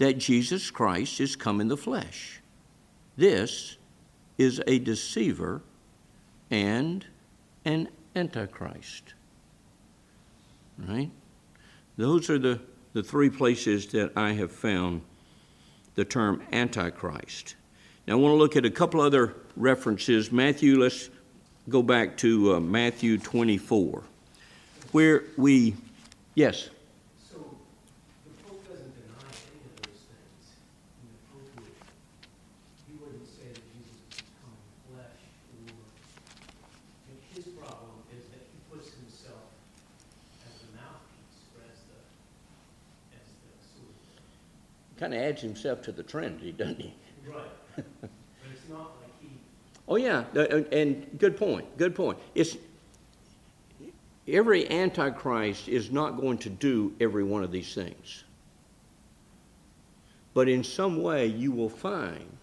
that 0.03 0.17
Jesus 0.17 0.69
Christ 0.69 1.19
is 1.19 1.35
come 1.35 1.61
in 1.61 1.67
the 1.67 1.77
flesh. 1.77 2.41
This 3.15 3.77
is 4.37 4.61
a 4.67 4.79
deceiver 4.79 5.61
and 6.51 7.05
an 7.65 7.89
antichrist. 8.15 9.13
Right? 10.77 11.09
Those 11.97 12.29
are 12.29 12.39
the, 12.39 12.59
the 12.93 13.03
three 13.03 13.29
places 13.29 13.87
that 13.87 14.11
I 14.15 14.33
have 14.33 14.51
found 14.51 15.01
the 15.95 16.05
term 16.05 16.43
antichrist. 16.51 17.55
Now 18.07 18.13
I 18.13 18.17
want 18.17 18.33
to 18.33 18.37
look 18.37 18.55
at 18.55 18.65
a 18.65 18.71
couple 18.71 18.99
other 18.99 19.35
references. 19.55 20.31
Matthew, 20.31 20.79
let's 20.79 21.09
go 21.69 21.81
back 21.81 22.17
to 22.17 22.55
uh, 22.55 22.59
Matthew 22.59 23.17
24 23.17 24.03
where 24.93 25.23
we, 25.37 25.75
yes? 26.35 26.69
So 27.31 27.57
the 28.25 28.43
Pope 28.45 28.61
doesn't 28.69 28.93
deny 28.93 29.25
any 29.49 29.65
of 29.65 29.81
those 29.81 30.05
things. 30.05 30.53
And 31.01 31.09
the 31.09 31.17
Pope 31.33 31.49
would, 31.57 31.73
he 32.85 32.93
wouldn't 33.01 33.25
say 33.25 33.49
that 33.57 33.65
Jesus 33.73 33.97
has 34.13 34.21
come 34.37 34.53
in 34.53 34.69
flesh 34.93 35.17
or, 35.65 35.81
and 37.09 37.17
his 37.33 37.49
problem 37.57 38.05
is 38.13 38.29
that 38.29 38.45
he 38.53 38.61
puts 38.69 38.93
himself 38.93 39.49
as 40.45 40.61
the 40.61 40.69
mouthpiece 40.77 41.41
or 41.57 41.65
as 41.65 41.81
the, 41.89 41.97
as 43.17 43.25
the 43.33 43.53
sort 43.65 43.97
of. 43.97 44.21
Kind 45.03 45.15
of 45.15 45.19
adds 45.19 45.41
himself 45.41 45.81
to 45.81 45.91
the 45.91 46.01
Trinity, 46.01 46.53
doesn't 46.53 46.79
he? 46.79 46.95
Right. 47.27 47.43
But 47.75 47.85
it's 48.53 48.69
not 48.69 48.95
like 49.01 49.11
he, 49.19 49.27
Oh, 49.89 49.97
yeah, 49.97 50.23
uh, 50.33 50.63
and 50.71 51.19
good 51.19 51.35
point, 51.35 51.77
good 51.77 51.93
point. 51.93 52.19
It's, 52.35 52.55
every 54.29 54.71
antichrist 54.71 55.67
is 55.67 55.91
not 55.91 56.11
going 56.11 56.37
to 56.37 56.49
do 56.49 56.93
every 57.01 57.25
one 57.25 57.43
of 57.43 57.51
these 57.51 57.75
things. 57.75 58.23
But 60.33 60.47
in 60.47 60.63
some 60.63 61.03
way, 61.03 61.25
you 61.25 61.51
will 61.51 61.67
find 61.67 62.37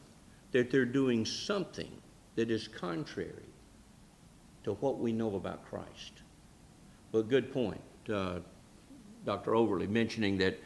that 0.53 0.71
they're 0.71 0.85
doing 0.85 1.25
something 1.25 1.91
that 2.37 2.51
is 2.51 2.69
contrary 2.69 3.55
to 4.65 4.75
what 4.75 4.99
we 4.99 5.13
know 5.13 5.37
about 5.37 5.65
Christ. 5.65 6.13
But 7.11 7.31
good 7.31 7.55
point, 7.55 7.81
uh, 8.13 8.41
Dr. 9.25 9.55
Overly, 9.55 9.87
mentioning 9.87 10.37
that 10.37 10.61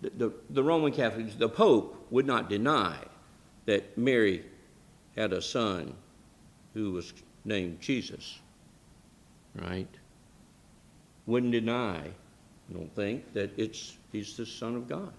the, 0.00 0.32
the, 0.50 0.62
Roman 0.62 0.92
Catholics, 0.92 1.34
the 1.34 1.48
Pope, 1.48 2.06
would 2.10 2.26
not 2.26 2.50
deny 2.50 2.96
that 3.64 3.96
Mary 3.96 4.44
had 5.16 5.32
a 5.32 5.40
son 5.40 5.94
who 6.74 6.92
was 6.92 7.12
named 7.44 7.80
Jesus, 7.80 8.38
right? 9.54 9.88
Wouldn't 11.26 11.52
deny, 11.52 11.98
I 12.00 12.72
don't 12.72 12.94
think, 12.94 13.32
that 13.32 13.50
it's, 13.56 13.96
he's 14.12 14.36
the 14.36 14.46
Son 14.46 14.76
of 14.76 14.88
God. 14.88 15.12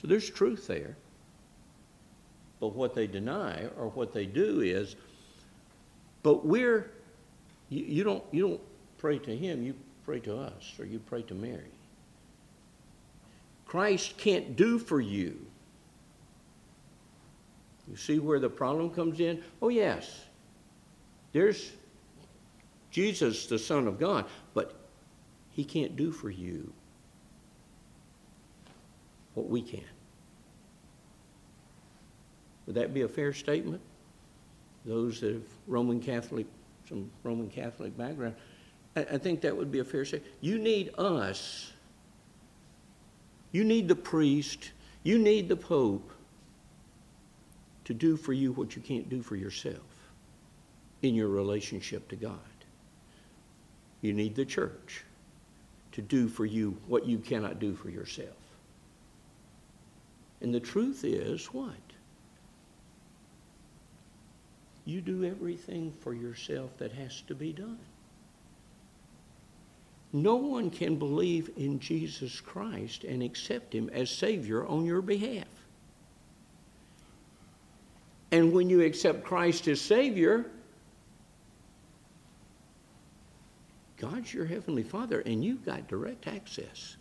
So 0.00 0.06
there's 0.06 0.30
truth 0.30 0.66
there. 0.66 0.96
But 2.60 2.74
what 2.74 2.94
they 2.94 3.06
deny 3.06 3.66
or 3.76 3.88
what 3.90 4.12
they 4.12 4.26
do 4.26 4.60
is, 4.60 4.96
but 6.22 6.46
we're, 6.46 6.90
you, 7.68 7.84
you 7.84 8.04
don't, 8.04 8.22
you 8.30 8.48
don't 8.48 8.60
pray 8.98 9.18
to 9.18 9.36
him, 9.36 9.62
you 9.62 9.74
pray 10.04 10.20
to 10.20 10.38
us 10.38 10.72
or 10.78 10.86
you 10.86 10.98
pray 11.00 11.22
to 11.22 11.34
Mary. 11.34 11.70
Christ 13.74 14.16
can't 14.18 14.54
do 14.54 14.78
for 14.78 15.00
you. 15.00 15.44
You 17.88 17.96
see 17.96 18.20
where 18.20 18.38
the 18.38 18.48
problem 18.48 18.88
comes 18.88 19.18
in? 19.18 19.42
Oh, 19.60 19.68
yes. 19.68 20.26
There's 21.32 21.72
Jesus, 22.92 23.46
the 23.46 23.58
Son 23.58 23.88
of 23.88 23.98
God, 23.98 24.26
but 24.54 24.76
he 25.50 25.64
can't 25.64 25.96
do 25.96 26.12
for 26.12 26.30
you 26.30 26.72
what 29.34 29.48
we 29.48 29.60
can. 29.60 29.82
Would 32.66 32.76
that 32.76 32.94
be 32.94 33.02
a 33.02 33.08
fair 33.08 33.32
statement? 33.32 33.82
Those 34.84 35.20
that 35.20 35.32
have 35.32 35.42
Roman 35.66 35.98
Catholic, 35.98 36.46
some 36.88 37.10
Roman 37.24 37.50
Catholic 37.50 37.98
background, 37.98 38.36
I, 38.94 39.00
I 39.00 39.18
think 39.18 39.40
that 39.40 39.56
would 39.56 39.72
be 39.72 39.80
a 39.80 39.84
fair 39.84 40.04
statement. 40.04 40.32
You 40.40 40.60
need 40.60 40.92
us. 40.96 41.72
You 43.54 43.62
need 43.62 43.86
the 43.86 43.94
priest. 43.94 44.72
You 45.04 45.16
need 45.16 45.48
the 45.48 45.54
Pope 45.54 46.10
to 47.84 47.94
do 47.94 48.16
for 48.16 48.32
you 48.32 48.52
what 48.52 48.74
you 48.74 48.82
can't 48.82 49.08
do 49.08 49.22
for 49.22 49.36
yourself 49.36 50.10
in 51.02 51.14
your 51.14 51.28
relationship 51.28 52.08
to 52.08 52.16
God. 52.16 52.40
You 54.00 54.12
need 54.12 54.34
the 54.34 54.44
church 54.44 55.04
to 55.92 56.02
do 56.02 56.26
for 56.26 56.44
you 56.44 56.76
what 56.88 57.06
you 57.06 57.18
cannot 57.18 57.60
do 57.60 57.76
for 57.76 57.90
yourself. 57.90 58.34
And 60.40 60.52
the 60.52 60.58
truth 60.58 61.04
is 61.04 61.46
what? 61.46 61.70
You 64.84 65.00
do 65.00 65.24
everything 65.24 65.92
for 66.00 66.12
yourself 66.12 66.76
that 66.78 66.90
has 66.90 67.22
to 67.28 67.36
be 67.36 67.52
done. 67.52 67.78
No 70.14 70.36
one 70.36 70.70
can 70.70 70.94
believe 70.94 71.50
in 71.56 71.80
Jesus 71.80 72.40
Christ 72.40 73.02
and 73.02 73.20
accept 73.20 73.74
him 73.74 73.90
as 73.92 74.08
Savior 74.08 74.64
on 74.64 74.86
your 74.86 75.02
behalf. 75.02 75.48
And 78.30 78.52
when 78.52 78.70
you 78.70 78.82
accept 78.82 79.24
Christ 79.24 79.66
as 79.66 79.80
Savior, 79.80 80.46
God's 83.96 84.32
your 84.32 84.44
Heavenly 84.46 84.84
Father, 84.84 85.18
and 85.18 85.44
you've 85.44 85.64
got 85.64 85.88
direct 85.88 86.28
access. 86.28 86.96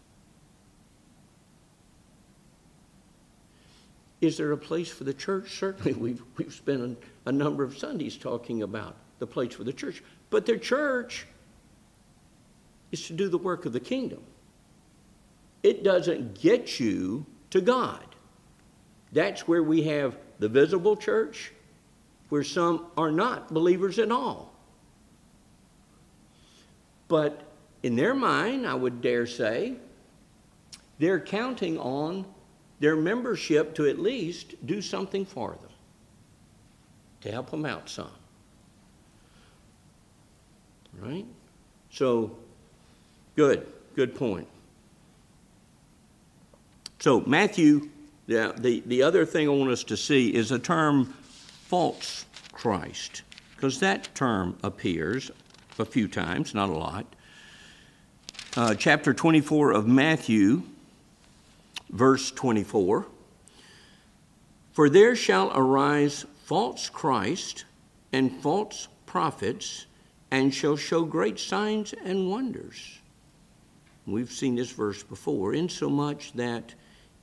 Is 4.21 4.37
there 4.37 4.53
a 4.53 4.57
place 4.57 4.89
for 4.89 5.03
the 5.03 5.13
church? 5.13 5.59
Certainly, 5.59 5.93
we've, 5.99 6.23
we've 6.37 6.53
spent 6.53 6.81
a, 6.81 7.29
a 7.29 7.31
number 7.31 7.63
of 7.63 7.77
Sundays 7.77 8.17
talking 8.17 8.63
about 8.63 8.95
the 9.19 9.27
place 9.27 9.53
for 9.53 9.63
the 9.63 9.73
church. 9.73 10.01
But 10.31 10.47
the 10.47 10.57
church 10.57 11.27
is 12.93 13.07
to 13.07 13.13
do 13.13 13.27
the 13.27 13.37
work 13.39 13.65
of 13.65 13.73
the 13.73 13.79
kingdom. 13.79 14.23
It 15.63 15.83
doesn't 15.83 16.39
get 16.39 16.79
you 16.79 17.25
to 17.49 17.59
God. 17.59 18.05
That's 19.11 19.47
where 19.47 19.63
we 19.63 19.83
have 19.83 20.15
the 20.39 20.47
visible 20.47 20.95
church, 20.95 21.51
where 22.29 22.43
some 22.43 22.85
are 22.95 23.11
not 23.11 23.51
believers 23.53 23.97
at 23.97 24.11
all. 24.11 24.53
But 27.07 27.43
in 27.81 27.95
their 27.95 28.13
mind, 28.13 28.67
I 28.67 28.75
would 28.75 29.01
dare 29.01 29.25
say, 29.25 29.75
they're 30.99 31.19
counting 31.19 31.79
on 31.79 32.25
their 32.79 32.95
membership 32.95 33.75
to 33.75 33.87
at 33.87 33.99
least 33.99 34.55
do 34.65 34.81
something 34.81 35.25
for 35.25 35.51
them, 35.51 35.71
to 37.21 37.31
help 37.31 37.49
them 37.49 37.65
out 37.65 37.89
some. 37.89 38.11
Right? 40.99 41.25
So, 41.89 42.37
good, 43.35 43.67
good 43.95 44.15
point. 44.15 44.47
So, 46.99 47.21
Matthew, 47.21 47.89
the, 48.27 48.53
the, 48.57 48.81
the 48.85 49.03
other 49.03 49.25
thing 49.25 49.47
I 49.47 49.51
want 49.51 49.71
us 49.71 49.83
to 49.85 49.97
see 49.97 50.33
is 50.33 50.49
the 50.49 50.59
term 50.59 51.13
false 51.67 52.25
Christ, 52.51 53.23
because 53.55 53.79
that 53.79 54.13
term 54.15 54.57
appears 54.63 55.31
a 55.79 55.85
few 55.85 56.07
times, 56.07 56.53
not 56.53 56.69
a 56.69 56.73
lot. 56.73 57.05
Uh, 58.55 58.75
chapter 58.75 59.13
24 59.13 59.71
of 59.71 59.87
Matthew, 59.87 60.63
verse 61.89 62.31
24 62.31 63.07
For 64.71 64.89
there 64.89 65.15
shall 65.15 65.51
arise 65.53 66.25
false 66.45 66.89
Christ 66.89 67.65
and 68.11 68.31
false 68.41 68.87
prophets, 69.05 69.87
and 70.31 70.53
shall 70.53 70.77
show 70.77 71.03
great 71.03 71.39
signs 71.39 71.93
and 72.05 72.29
wonders. 72.29 72.99
We've 74.05 74.31
seen 74.31 74.55
this 74.55 74.71
verse 74.71 75.01
before, 75.01 75.53
insomuch 75.53 76.33
that 76.33 76.75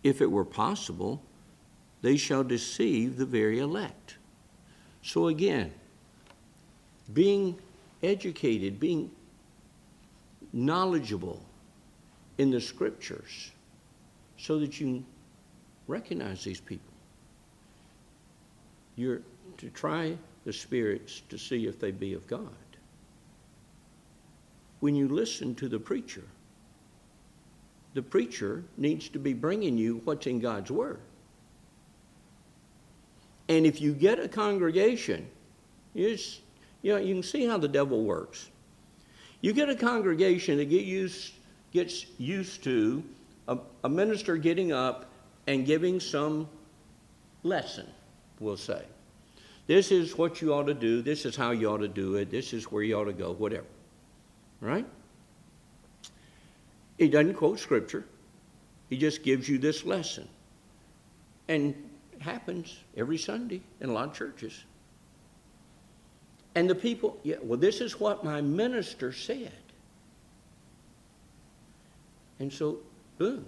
if 0.03 0.23
it 0.23 0.31
were 0.31 0.45
possible, 0.45 1.23
they 2.03 2.17
shall 2.17 2.43
deceive 2.43 3.17
the 3.17 3.27
very 3.27 3.59
elect. 3.59 4.17
So 5.03 5.29
again, 5.29 5.73
being 7.13 7.59
educated, 8.03 8.81
being 8.81 9.11
knowledgeable 10.53 11.43
in 12.39 12.51
the 12.51 12.61
scriptures 12.61 13.51
so 14.39 14.59
that 14.59 14.81
you 14.81 15.05
recognize 15.87 16.43
these 16.43 16.61
people. 16.61 16.93
You're 18.97 19.21
to 19.59 19.69
try 19.71 20.17
the 20.45 20.53
spirits 20.53 21.23
to 21.29 21.37
see 21.37 21.67
if 21.67 21.79
they 21.79 21.91
be 21.91 22.15
of 22.15 22.27
God. 22.27 22.49
When 24.81 24.95
you 24.95 25.09
listen 25.09 25.55
to 25.57 25.69
the 25.69 25.79
preacher, 25.79 26.25
the 27.95 28.03
preacher 28.03 28.65
needs 28.77 29.09
to 29.11 29.19
be 29.19 29.33
bringing 29.33 29.77
you 29.77 30.01
what's 30.05 30.27
in 30.27 30.41
God's 30.41 30.71
Word. 30.71 31.01
And 33.49 33.67
if 33.67 33.81
you 33.81 33.93
get 33.93 34.21
a 34.21 34.29
congregation, 34.29 35.29
you, 35.95 36.11
just, 36.11 36.41
you, 36.83 36.93
know, 36.93 36.99
you 36.99 37.15
can 37.15 37.23
see 37.23 37.47
how 37.47 37.59
the 37.59 37.69
devil 37.69 38.05
works. 38.05 38.49
You 39.41 39.53
get 39.53 39.69
a 39.69 39.75
congregation 39.75 40.59
that 40.59 40.67
get 40.67 40.85
used, 40.85 41.33
gets 41.73 42.07
used 42.19 42.63
to 42.65 43.03
a, 43.49 43.59
a 43.83 43.89
minister 43.89 44.37
getting 44.37 44.71
up 44.71 45.07
and 45.49 45.67
giving 45.67 45.99
some 45.99 46.49
lesson, 47.43 47.87
we'll 48.39 48.57
say. 48.57 48.85
This 49.67 49.91
is 49.91 50.17
what 50.17 50.41
you 50.41 50.55
ought 50.55 50.67
to 50.67 50.75
do. 50.75 51.03
This 51.03 51.25
is 51.25 51.35
how 51.35 51.51
you 51.51 51.69
ought 51.71 51.79
to 51.79 51.89
do 51.89 52.17
it. 52.17 52.31
This 52.31 52.53
is 52.53 52.71
where 52.71 52.83
you 52.83 52.97
ought 52.97 53.05
to 53.05 53.13
go, 53.13 53.33
whatever. 53.33 53.67
Right? 54.61 54.87
He 57.01 57.09
doesn't 57.09 57.35
quote 57.35 57.59
scripture. 57.59 58.05
He 58.91 58.99
just 58.99 59.23
gives 59.23 59.49
you 59.49 59.57
this 59.57 59.87
lesson. 59.87 60.29
And 61.49 61.75
it 62.13 62.21
happens 62.21 62.79
every 62.95 63.17
Sunday 63.17 63.63
in 63.81 63.89
a 63.89 63.93
lot 63.95 64.09
of 64.09 64.15
churches. 64.15 64.65
And 66.55 66.69
the 66.69 66.75
people, 66.75 67.19
yeah, 67.23 67.37
well, 67.43 67.59
this 67.59 67.81
is 67.81 67.99
what 67.99 68.23
my 68.23 68.43
minister 68.43 69.15
said. 69.15 69.51
And 72.39 72.53
so, 72.53 72.81
boom. 73.17 73.47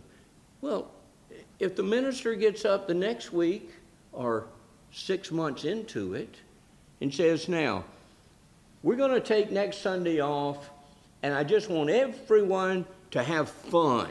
Well, 0.62 0.90
if 1.58 1.76
the 1.76 1.82
minister 1.82 2.34
gets 2.34 2.64
up 2.64 2.88
the 2.88 2.94
next 2.94 3.34
week 3.34 3.68
or 4.12 4.46
six 4.92 5.30
months 5.30 5.64
into 5.64 6.14
it 6.14 6.36
and 7.02 7.12
says, 7.12 7.50
now, 7.50 7.84
we're 8.82 8.96
going 8.96 9.12
to 9.12 9.20
take 9.20 9.50
next 9.50 9.82
Sunday 9.82 10.20
off, 10.20 10.70
and 11.22 11.34
I 11.34 11.44
just 11.44 11.68
want 11.68 11.90
everyone 11.90 12.86
to 13.12 13.22
have 13.22 13.48
fun 13.48 14.10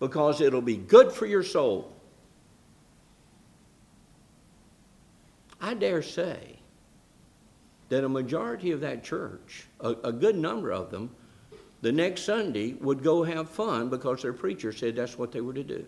because 0.00 0.40
it'll 0.40 0.60
be 0.60 0.76
good 0.76 1.12
for 1.12 1.26
your 1.26 1.44
soul. 1.44 1.92
I 5.60 5.74
dare 5.74 6.02
say 6.02 6.58
that 7.88 8.02
a 8.02 8.08
majority 8.08 8.72
of 8.72 8.80
that 8.80 9.04
church, 9.04 9.66
a, 9.80 9.90
a 10.02 10.12
good 10.12 10.36
number 10.36 10.72
of 10.72 10.90
them, 10.90 11.10
the 11.82 11.92
next 11.92 12.22
Sunday 12.22 12.72
would 12.80 13.02
go 13.02 13.22
have 13.22 13.48
fun 13.48 13.88
because 13.88 14.22
their 14.22 14.32
preacher 14.32 14.72
said 14.72 14.96
that's 14.96 15.18
what 15.18 15.30
they 15.30 15.40
were 15.40 15.52
to 15.52 15.62
do. 15.62 15.84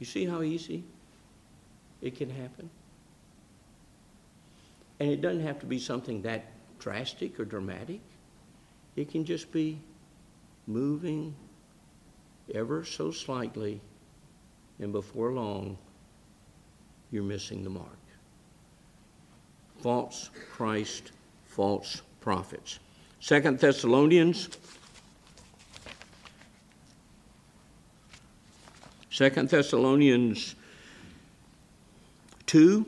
You 0.00 0.06
see 0.06 0.26
how 0.26 0.42
easy 0.42 0.84
it 2.00 2.16
can 2.16 2.28
happen? 2.28 2.68
And 4.98 5.10
it 5.10 5.20
doesn't 5.20 5.42
have 5.42 5.60
to 5.60 5.66
be 5.66 5.78
something 5.78 6.22
that 6.22 6.46
drastic 6.78 7.38
or 7.38 7.44
dramatic. 7.44 8.00
It 8.96 9.10
can 9.10 9.24
just 9.24 9.50
be 9.52 9.78
moving 10.66 11.34
ever 12.54 12.84
so 12.84 13.10
slightly, 13.10 13.80
and 14.78 14.92
before 14.92 15.32
long, 15.32 15.78
you're 17.10 17.22
missing 17.22 17.64
the 17.64 17.70
mark. 17.70 17.88
False 19.80 20.30
Christ, 20.52 21.12
false 21.44 22.02
prophets. 22.20 22.78
Second 23.20 23.58
Thessalonians. 23.58 24.48
Second 29.10 29.48
Thessalonians 29.48 30.54
2 32.46 32.86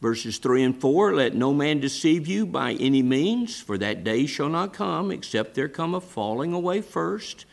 Verses 0.00 0.38
3 0.38 0.62
and 0.62 0.80
4 0.80 1.14
Let 1.14 1.34
no 1.34 1.52
man 1.52 1.80
deceive 1.80 2.28
you 2.28 2.46
by 2.46 2.74
any 2.74 3.02
means, 3.02 3.60
for 3.60 3.76
that 3.78 4.04
day 4.04 4.26
shall 4.26 4.48
not 4.48 4.72
come, 4.72 5.10
except 5.10 5.54
there 5.54 5.68
come 5.68 5.94
a 5.94 6.00
falling 6.00 6.52
away 6.52 6.80
first, 6.80 7.44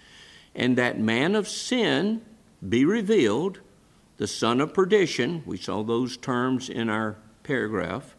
and 0.53 0.77
that 0.77 0.99
man 0.99 1.35
of 1.35 1.47
sin 1.47 2.21
be 2.67 2.85
revealed, 2.85 3.61
the 4.17 4.27
son 4.27 4.61
of 4.61 4.73
perdition. 4.73 5.41
We 5.45 5.57
saw 5.57 5.83
those 5.83 6.17
terms 6.17 6.69
in 6.69 6.89
our 6.89 7.17
paragraph. 7.43 8.15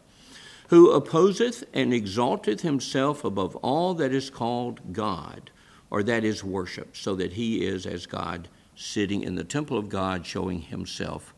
Who 0.69 0.91
opposeth 0.91 1.63
and 1.73 1.93
exalteth 1.93 2.61
himself 2.61 3.23
above 3.23 3.55
all 3.57 3.93
that 3.93 4.11
is 4.11 4.29
called 4.29 4.91
God, 4.91 5.49
or 5.89 6.03
that 6.03 6.25
is 6.25 6.43
worship, 6.43 6.97
so 6.97 7.15
that 7.15 7.33
he 7.33 7.65
is 7.65 7.85
as 7.85 8.05
God, 8.05 8.49
sitting 8.75 9.23
in 9.23 9.35
the 9.35 9.45
temple 9.45 9.77
of 9.77 9.87
God, 9.87 10.25
showing 10.25 10.63
himself 10.63 11.33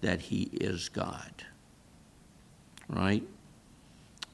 that 0.00 0.20
he 0.20 0.42
is 0.52 0.88
God 0.88 1.44
right? 2.92 3.22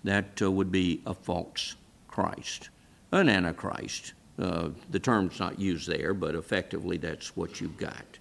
That 0.04 0.42
uh, 0.42 0.50
would 0.50 0.70
be 0.70 1.00
a 1.06 1.14
false 1.14 1.76
Christ, 2.08 2.68
an 3.12 3.28
antichrist. 3.28 4.12
Uh, 4.38 4.70
the 4.90 4.98
term's 4.98 5.40
not 5.40 5.58
used 5.58 5.88
there, 5.88 6.14
but 6.14 6.34
effectively 6.34 6.96
that's 6.96 7.36
what 7.36 7.60
you've 7.60 7.78
got. 7.78 8.18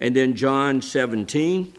And 0.00 0.14
then 0.14 0.34
John 0.34 0.82
17. 0.82 1.72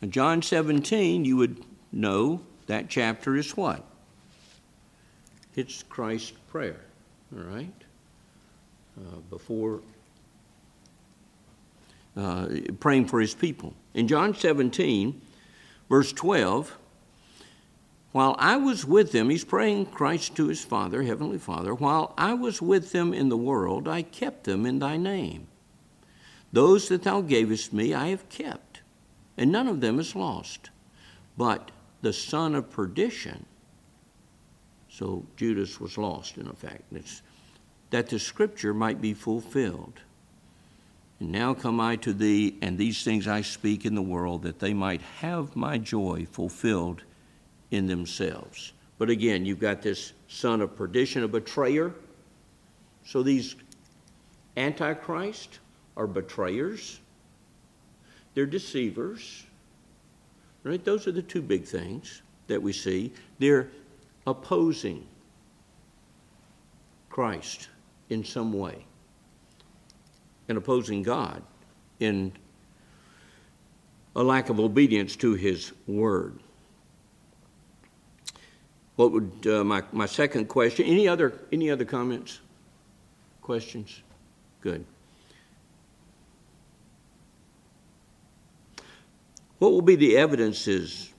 In 0.00 0.10
John 0.10 0.42
17, 0.42 1.24
you 1.24 1.36
would 1.36 1.64
know 1.92 2.40
that 2.66 2.88
chapter 2.88 3.36
is 3.36 3.56
what? 3.56 3.84
It's 5.56 5.82
Christ's 5.82 6.32
prayer, 6.50 6.80
all 7.36 7.42
right? 7.42 7.72
Uh, 8.96 9.16
before 9.28 9.80
uh, 12.18 12.48
praying 12.80 13.06
for 13.06 13.20
his 13.20 13.34
people. 13.34 13.74
In 13.94 14.08
John 14.08 14.34
17, 14.34 15.20
verse 15.88 16.12
12, 16.12 16.76
while 18.10 18.34
I 18.38 18.56
was 18.56 18.84
with 18.84 19.12
them, 19.12 19.30
he's 19.30 19.44
praying 19.44 19.86
Christ 19.86 20.34
to 20.36 20.48
his 20.48 20.64
Father, 20.64 21.02
Heavenly 21.02 21.38
Father, 21.38 21.74
while 21.74 22.14
I 22.18 22.34
was 22.34 22.60
with 22.60 22.90
them 22.90 23.14
in 23.14 23.28
the 23.28 23.36
world, 23.36 23.86
I 23.86 24.02
kept 24.02 24.44
them 24.44 24.66
in 24.66 24.80
thy 24.80 24.96
name. 24.96 25.46
Those 26.52 26.88
that 26.88 27.04
thou 27.04 27.20
gavest 27.20 27.72
me, 27.72 27.94
I 27.94 28.08
have 28.08 28.28
kept, 28.28 28.80
and 29.36 29.52
none 29.52 29.68
of 29.68 29.80
them 29.80 30.00
is 30.00 30.16
lost. 30.16 30.70
But 31.36 31.70
the 32.02 32.12
son 32.12 32.54
of 32.54 32.70
perdition, 32.70 33.46
so 34.88 35.26
Judas 35.36 35.78
was 35.78 35.98
lost 35.98 36.38
in 36.38 36.48
effect, 36.48 36.92
that 37.90 38.08
the 38.08 38.18
scripture 38.18 38.74
might 38.74 39.00
be 39.00 39.14
fulfilled. 39.14 40.00
And 41.20 41.32
now 41.32 41.52
come 41.54 41.80
I 41.80 41.96
to 41.96 42.12
thee, 42.12 42.56
and 42.62 42.78
these 42.78 43.02
things 43.02 43.26
I 43.26 43.42
speak 43.42 43.84
in 43.84 43.94
the 43.94 44.02
world, 44.02 44.42
that 44.42 44.58
they 44.58 44.72
might 44.72 45.02
have 45.02 45.56
my 45.56 45.78
joy 45.78 46.26
fulfilled 46.30 47.02
in 47.70 47.86
themselves. 47.86 48.72
But 48.98 49.10
again, 49.10 49.44
you've 49.44 49.58
got 49.58 49.82
this 49.82 50.12
son 50.28 50.60
of 50.60 50.76
perdition, 50.76 51.24
a 51.24 51.28
betrayer. 51.28 51.92
So 53.04 53.22
these 53.22 53.56
antichrist 54.56 55.58
are 55.96 56.06
betrayers, 56.06 57.00
they're 58.34 58.46
deceivers. 58.46 59.44
Right? 60.64 60.84
Those 60.84 61.06
are 61.06 61.12
the 61.12 61.22
two 61.22 61.40
big 61.40 61.64
things 61.64 62.22
that 62.48 62.60
we 62.60 62.72
see. 62.72 63.12
They're 63.38 63.68
opposing 64.26 65.06
Christ 67.08 67.68
in 68.10 68.24
some 68.24 68.52
way 68.52 68.84
and 70.48 70.58
opposing 70.58 71.02
God 71.02 71.42
in 72.00 72.32
a 74.16 74.22
lack 74.22 74.48
of 74.48 74.58
obedience 74.58 75.14
to 75.16 75.34
His 75.34 75.72
word. 75.86 76.38
What 78.96 79.12
would 79.12 79.46
uh, 79.46 79.62
my, 79.62 79.82
my 79.92 80.06
second 80.06 80.48
question? 80.48 80.86
Any 80.86 81.06
other 81.06 81.40
any 81.52 81.70
other 81.70 81.84
comments? 81.84 82.40
Questions? 83.42 84.02
Good. 84.60 84.84
What 89.58 89.72
will 89.72 89.82
be 89.82 89.96
the 89.96 90.16
evidences, 90.16 91.12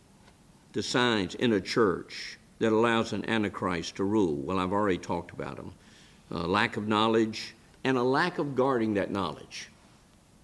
the 0.74 0.84
signs 0.84 1.36
in 1.36 1.54
a 1.54 1.62
church 1.62 2.38
that 2.60 2.72
allows 2.72 3.13
an 3.13 3.30
antichrist 3.30 3.96
to 3.96 4.04
rule? 4.04 4.36
Well, 4.36 4.60
I've 4.60 4.72
already 4.72 4.98
talked 4.98 5.32
about 5.32 5.58
them. 5.58 5.74
Uh, 6.32 6.48
lack 6.48 6.78
of 6.78 6.88
knowledge, 6.88 7.56
and 7.84 7.98
a 7.98 8.04
lack 8.04 8.38
of 8.38 8.56
guarding 8.56 8.96
that 8.96 9.12
knowledge. 9.12 9.70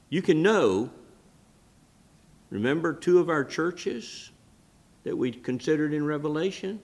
You 0.09 0.21
can 0.21 0.41
know, 0.41 0.89
remember 2.49 2.93
two 2.93 3.19
of 3.19 3.29
our 3.29 3.43
churches 3.43 4.31
that 5.03 5.17
we 5.17 5.31
considered 5.31 5.93
in 5.93 6.05
Revelation? 6.05 6.79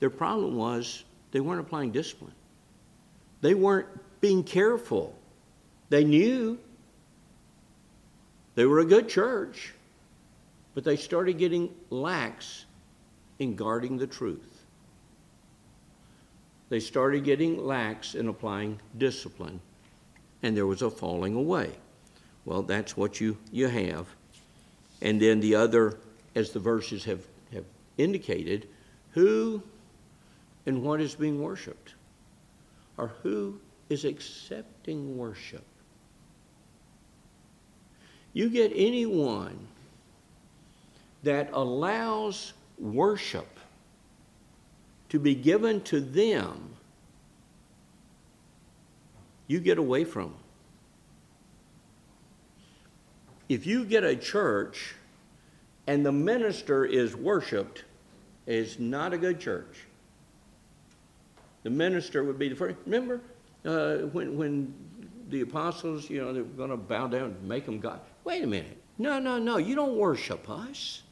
Their 0.00 0.10
problem 0.10 0.56
was 0.56 1.04
they 1.30 1.40
weren't 1.40 1.60
applying 1.60 1.92
discipline, 1.92 2.34
they 3.40 3.54
weren't 3.54 3.88
being 4.20 4.42
careful. 4.42 5.14
They 5.88 6.02
knew 6.02 6.58
they 8.56 8.66
were 8.66 8.80
a 8.80 8.84
good 8.84 9.08
church, 9.08 9.72
but 10.74 10.82
they 10.82 10.96
started 10.96 11.38
getting 11.38 11.72
lax 11.90 12.64
in 13.38 13.54
guarding 13.54 13.96
the 13.96 14.06
truth 14.08 14.55
they 16.68 16.80
started 16.80 17.24
getting 17.24 17.64
lax 17.64 18.14
in 18.14 18.28
applying 18.28 18.80
discipline, 18.98 19.60
and 20.42 20.56
there 20.56 20.66
was 20.66 20.82
a 20.82 20.90
falling 20.90 21.34
away. 21.34 21.72
Well, 22.44 22.62
that's 22.62 22.96
what 22.96 23.20
you, 23.20 23.36
you 23.52 23.68
have. 23.68 24.06
And 25.02 25.20
then 25.20 25.40
the 25.40 25.54
other, 25.54 25.98
as 26.34 26.50
the 26.50 26.60
verses 26.60 27.04
have, 27.04 27.26
have 27.52 27.64
indicated, 27.98 28.68
who 29.12 29.62
and 30.66 30.82
what 30.82 31.00
is 31.00 31.14
being 31.14 31.40
worshiped, 31.40 31.94
or 32.96 33.12
who 33.22 33.60
is 33.88 34.04
accepting 34.04 35.16
worship. 35.16 35.64
You 38.32 38.50
get 38.50 38.72
anyone 38.74 39.68
that 41.22 41.50
allows 41.52 42.52
worship 42.78 43.55
to 45.08 45.18
be 45.18 45.34
given 45.34 45.80
to 45.82 46.00
them, 46.00 46.76
you 49.46 49.60
get 49.60 49.78
away 49.78 50.04
from 50.04 50.30
them. 50.30 50.38
If 53.48 53.66
you 53.66 53.84
get 53.84 54.02
a 54.02 54.16
church 54.16 54.94
and 55.86 56.04
the 56.04 56.12
minister 56.12 56.84
is 56.84 57.14
worshiped, 57.14 57.84
it's 58.46 58.78
not 58.78 59.12
a 59.12 59.18
good 59.18 59.38
church. 59.38 59.86
The 61.62 61.70
minister 61.70 62.24
would 62.24 62.38
be 62.38 62.48
the 62.48 62.56
first. 62.56 62.76
Remember 62.84 63.20
uh, 63.64 63.96
when, 64.12 64.36
when 64.36 64.74
the 65.30 65.42
apostles, 65.42 66.08
you 66.10 66.20
know, 66.20 66.32
they're 66.32 66.42
going 66.42 66.70
to 66.70 66.76
bow 66.76 67.06
down 67.06 67.24
and 67.24 67.42
make 67.42 67.66
them 67.66 67.80
God. 67.80 68.00
Wait 68.24 68.42
a 68.42 68.46
minute. 68.46 68.80
No, 68.98 69.18
no, 69.18 69.38
no. 69.38 69.58
You 69.58 69.74
don't 69.74 69.96
worship 69.96 70.48
us. 70.48 71.02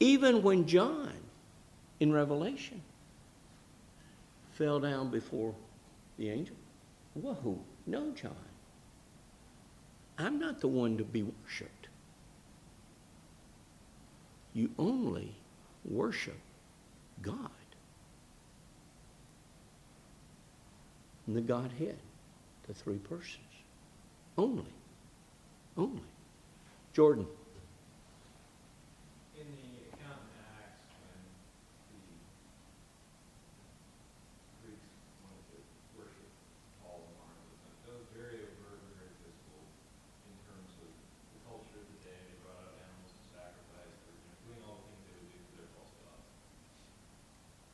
Even 0.00 0.42
when 0.42 0.66
John 0.66 1.12
in 2.02 2.12
Revelation 2.12 2.82
fell 4.54 4.80
down 4.80 5.08
before 5.10 5.54
the 6.18 6.28
angel. 6.30 6.56
Whoa, 7.14 7.58
no, 7.86 8.10
John. 8.10 8.34
I'm 10.18 10.38
not 10.38 10.60
the 10.60 10.68
one 10.68 10.96
to 10.98 11.04
be 11.04 11.22
worshiped. 11.22 11.88
You 14.52 14.70
only 14.78 15.34
worship 15.84 16.38
God 17.22 17.50
and 21.26 21.36
the 21.36 21.40
Godhead, 21.40 21.96
the 22.66 22.74
three 22.74 22.98
persons. 22.98 23.38
Only. 24.36 24.64
only. 25.76 26.02
Jordan. 26.92 27.26
In 29.38 29.46
the 29.46 29.96
account 29.96 30.20
in 30.22 30.38
Acts, 30.60 30.92
when 31.02 31.18
the 31.92 32.02
Greeks 34.62 34.92
wanted 35.24 35.46
to 35.50 35.58
worship 35.98 36.30
Paul 36.82 37.02
and 37.06 37.14
Barnabas, 37.16 37.60
that 37.86 37.94
was 37.96 38.08
very 38.12 38.38
overt, 38.44 38.80
and 38.82 38.92
very 38.98 39.14
visible 39.24 39.62
in 40.28 40.34
terms 40.46 40.70
of 40.78 40.90
the 40.90 41.40
culture 41.48 41.80
of 41.80 41.86
the 41.90 41.98
day. 42.06 42.18
They 42.28 42.36
brought 42.44 42.60
out 42.60 42.76
animals 42.76 43.12
to 43.14 43.24
sacrifice, 43.34 43.94
they 44.04 44.12
were 44.14 44.20
you 44.20 44.30
know, 44.30 44.46
doing 44.46 44.60
all 44.68 44.78
the 44.78 44.86
things 44.94 45.02
they 45.10 45.16
would 45.18 45.30
do 45.32 45.40
for 45.48 45.54
their 45.58 45.70
false 45.74 45.94
gods. 46.06 46.28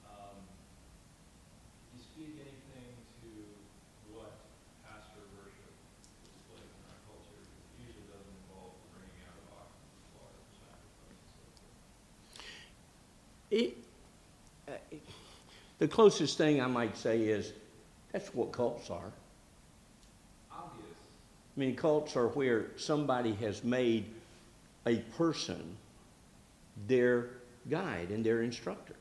Um, 0.09 0.37
do 0.41 1.93
you 1.99 2.03
speak 2.03 2.33
anything 2.41 2.97
to 3.23 3.31
what 4.17 4.33
pastor 4.89 5.21
worship 5.37 5.75
is 6.25 6.33
like 6.49 6.65
in 6.65 6.83
our 6.89 7.01
culture? 7.05 7.39
It 7.45 7.85
usually 7.85 8.09
doesn't 8.09 8.33
involve 8.49 8.73
bringing 8.97 9.21
out 9.29 9.37
of 9.37 9.69
oxen, 9.69 9.93
slaughter, 10.17 10.43
sacrifice, 10.57 11.21
and 11.21 11.31
so 11.37 11.45
forth. 11.61 11.77
It, 13.53 13.77
uh, 14.69 14.78
the 15.79 15.89
closest 15.89 16.39
thing 16.39 16.61
I 16.61 16.67
might 16.67 16.97
say 16.97 17.23
is 17.23 17.53
that's 18.13 18.35
what 18.35 18.53
cults 18.53 18.91
are. 18.91 19.13
obvious. 20.53 20.97
I 21.57 21.61
mean, 21.61 21.77
cults 21.77 22.17
are 22.17 22.29
where 22.29 22.67
somebody 22.77 23.35
has 23.35 23.63
made 23.65 24.07
a 24.87 24.97
person 25.17 25.77
their 26.87 27.31
guide 27.69 28.11
and 28.11 28.25
their 28.25 28.43
instructor. 28.43 28.95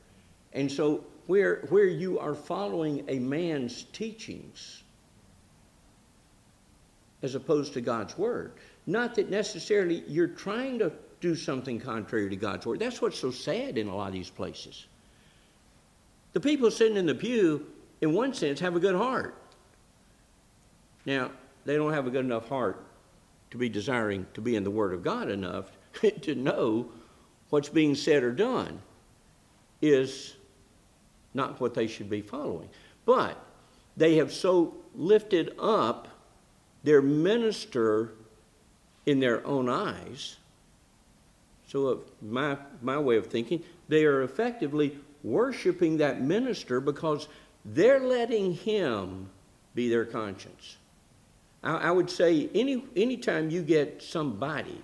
And 0.52 0.70
so, 0.70 1.04
where, 1.26 1.66
where 1.68 1.86
you 1.86 2.18
are 2.18 2.34
following 2.34 3.04
a 3.08 3.18
man's 3.18 3.84
teachings 3.92 4.82
as 7.22 7.34
opposed 7.34 7.74
to 7.74 7.80
God's 7.80 8.16
word, 8.16 8.52
not 8.86 9.14
that 9.16 9.28
necessarily 9.30 10.02
you're 10.06 10.28
trying 10.28 10.78
to 10.78 10.92
do 11.20 11.34
something 11.34 11.80
contrary 11.80 12.30
to 12.30 12.36
God's 12.36 12.64
word. 12.64 12.78
That's 12.78 13.02
what's 13.02 13.18
so 13.18 13.30
sad 13.30 13.76
in 13.76 13.88
a 13.88 13.96
lot 13.96 14.08
of 14.08 14.12
these 14.14 14.30
places. 14.30 14.86
The 16.32 16.40
people 16.40 16.70
sitting 16.70 16.96
in 16.96 17.06
the 17.06 17.14
pew, 17.14 17.66
in 18.00 18.12
one 18.12 18.34
sense, 18.34 18.60
have 18.60 18.76
a 18.76 18.80
good 18.80 18.94
heart. 18.94 19.34
Now, 21.06 21.30
they 21.64 21.76
don't 21.76 21.92
have 21.92 22.06
a 22.06 22.10
good 22.10 22.24
enough 22.24 22.48
heart 22.48 22.84
to 23.50 23.56
be 23.56 23.68
desiring 23.68 24.26
to 24.34 24.40
be 24.40 24.56
in 24.56 24.64
the 24.64 24.70
Word 24.70 24.92
of 24.92 25.02
God 25.02 25.30
enough 25.30 25.70
to 26.22 26.34
know 26.34 26.90
what's 27.50 27.68
being 27.68 27.94
said 27.94 28.22
or 28.22 28.32
done 28.32 28.80
is 29.80 30.36
not 31.34 31.60
what 31.60 31.74
they 31.74 31.86
should 31.86 32.10
be 32.10 32.20
following. 32.20 32.68
But 33.04 33.42
they 33.96 34.16
have 34.16 34.32
so 34.32 34.74
lifted 34.94 35.54
up 35.58 36.08
their 36.82 37.02
minister 37.02 38.12
in 39.06 39.20
their 39.20 39.46
own 39.46 39.68
eyes. 39.68 40.36
So, 41.66 41.86
of 41.86 42.00
my, 42.22 42.56
my 42.82 42.98
way 42.98 43.16
of 43.16 43.26
thinking, 43.26 43.62
they 43.88 44.04
are 44.04 44.22
effectively 44.22 44.98
worshiping 45.22 45.98
that 45.98 46.20
minister 46.20 46.80
because 46.80 47.28
they're 47.64 48.00
letting 48.00 48.54
him 48.54 49.30
be 49.74 49.88
their 49.88 50.04
conscience. 50.04 50.76
I, 51.62 51.76
I 51.76 51.90
would 51.90 52.10
say 52.10 52.48
any 52.54 52.84
anytime 52.96 53.50
you 53.50 53.62
get 53.62 54.02
somebody 54.02 54.80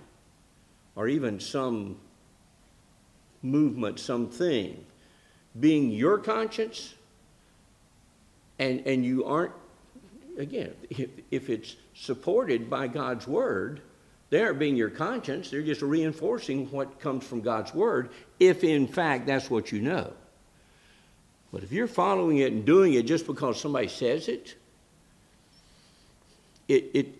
or 0.95 1.07
even 1.07 1.39
some 1.39 1.97
movement, 3.41 3.99
something 3.99 4.85
being 5.59 5.91
your 5.91 6.17
conscience, 6.17 6.93
and 8.59 8.85
and 8.85 9.05
you 9.05 9.25
aren't 9.25 9.53
again, 10.37 10.73
if, 10.89 11.09
if 11.31 11.49
it's 11.49 11.75
supported 11.93 12.69
by 12.69 12.87
God's 12.87 13.27
word, 13.27 13.81
they 14.29 14.41
aren't 14.41 14.59
being 14.59 14.75
your 14.75 14.89
conscience, 14.89 15.49
they're 15.49 15.61
just 15.61 15.81
reinforcing 15.81 16.69
what 16.71 16.99
comes 16.99 17.25
from 17.25 17.41
God's 17.41 17.73
word, 17.73 18.09
if 18.39 18.63
in 18.63 18.87
fact 18.87 19.27
that's 19.27 19.49
what 19.49 19.71
you 19.71 19.81
know. 19.81 20.13
But 21.55 21.63
if 21.63 21.71
you're 21.71 21.87
following 21.87 22.39
it 22.39 22.51
and 22.51 22.65
doing 22.65 22.95
it 22.95 23.03
just 23.03 23.25
because 23.25 23.61
somebody 23.61 23.87
says 23.87 24.27
it, 24.27 24.55
it, 26.67 26.91
it 26.93 27.15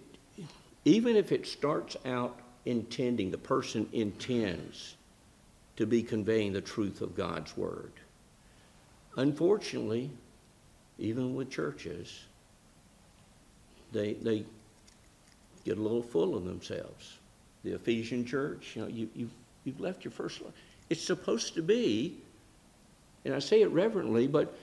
even 0.83 1.15
if 1.15 1.31
it 1.31 1.47
starts 1.47 1.95
out 2.05 2.37
intending, 2.65 3.31
the 3.31 3.37
person 3.37 3.87
intends 3.93 4.97
to 5.77 5.85
be 5.85 6.03
conveying 6.03 6.51
the 6.51 6.59
truth 6.59 6.99
of 6.99 7.15
God's 7.15 7.55
word. 7.55 7.93
Unfortunately, 9.15 10.11
even 10.99 11.33
with 11.33 11.49
churches, 11.49 12.25
they, 13.93 14.15
they 14.15 14.43
get 15.63 15.77
a 15.77 15.81
little 15.81 16.03
full 16.03 16.35
of 16.35 16.43
themselves. 16.43 17.19
The 17.63 17.71
Ephesian 17.75 18.25
church, 18.25 18.73
you 18.75 18.81
know, 18.81 18.89
you, 18.89 19.09
you've, 19.15 19.31
you've 19.63 19.79
left 19.79 20.03
your 20.03 20.11
first 20.11 20.41
love. 20.41 20.51
It's 20.89 21.01
supposed 21.01 21.53
to 21.55 21.61
be, 21.61 22.17
and 23.25 23.33
I 23.33 23.39
say 23.39 23.61
it 23.61 23.69
reverently, 23.71 24.27
but 24.27 24.55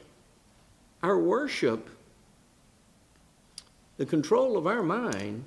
our 1.03 1.19
worship, 1.19 1.91
the 3.97 4.07
control 4.07 4.57
of 4.57 4.67
our 4.69 4.83
mind, 4.83 5.45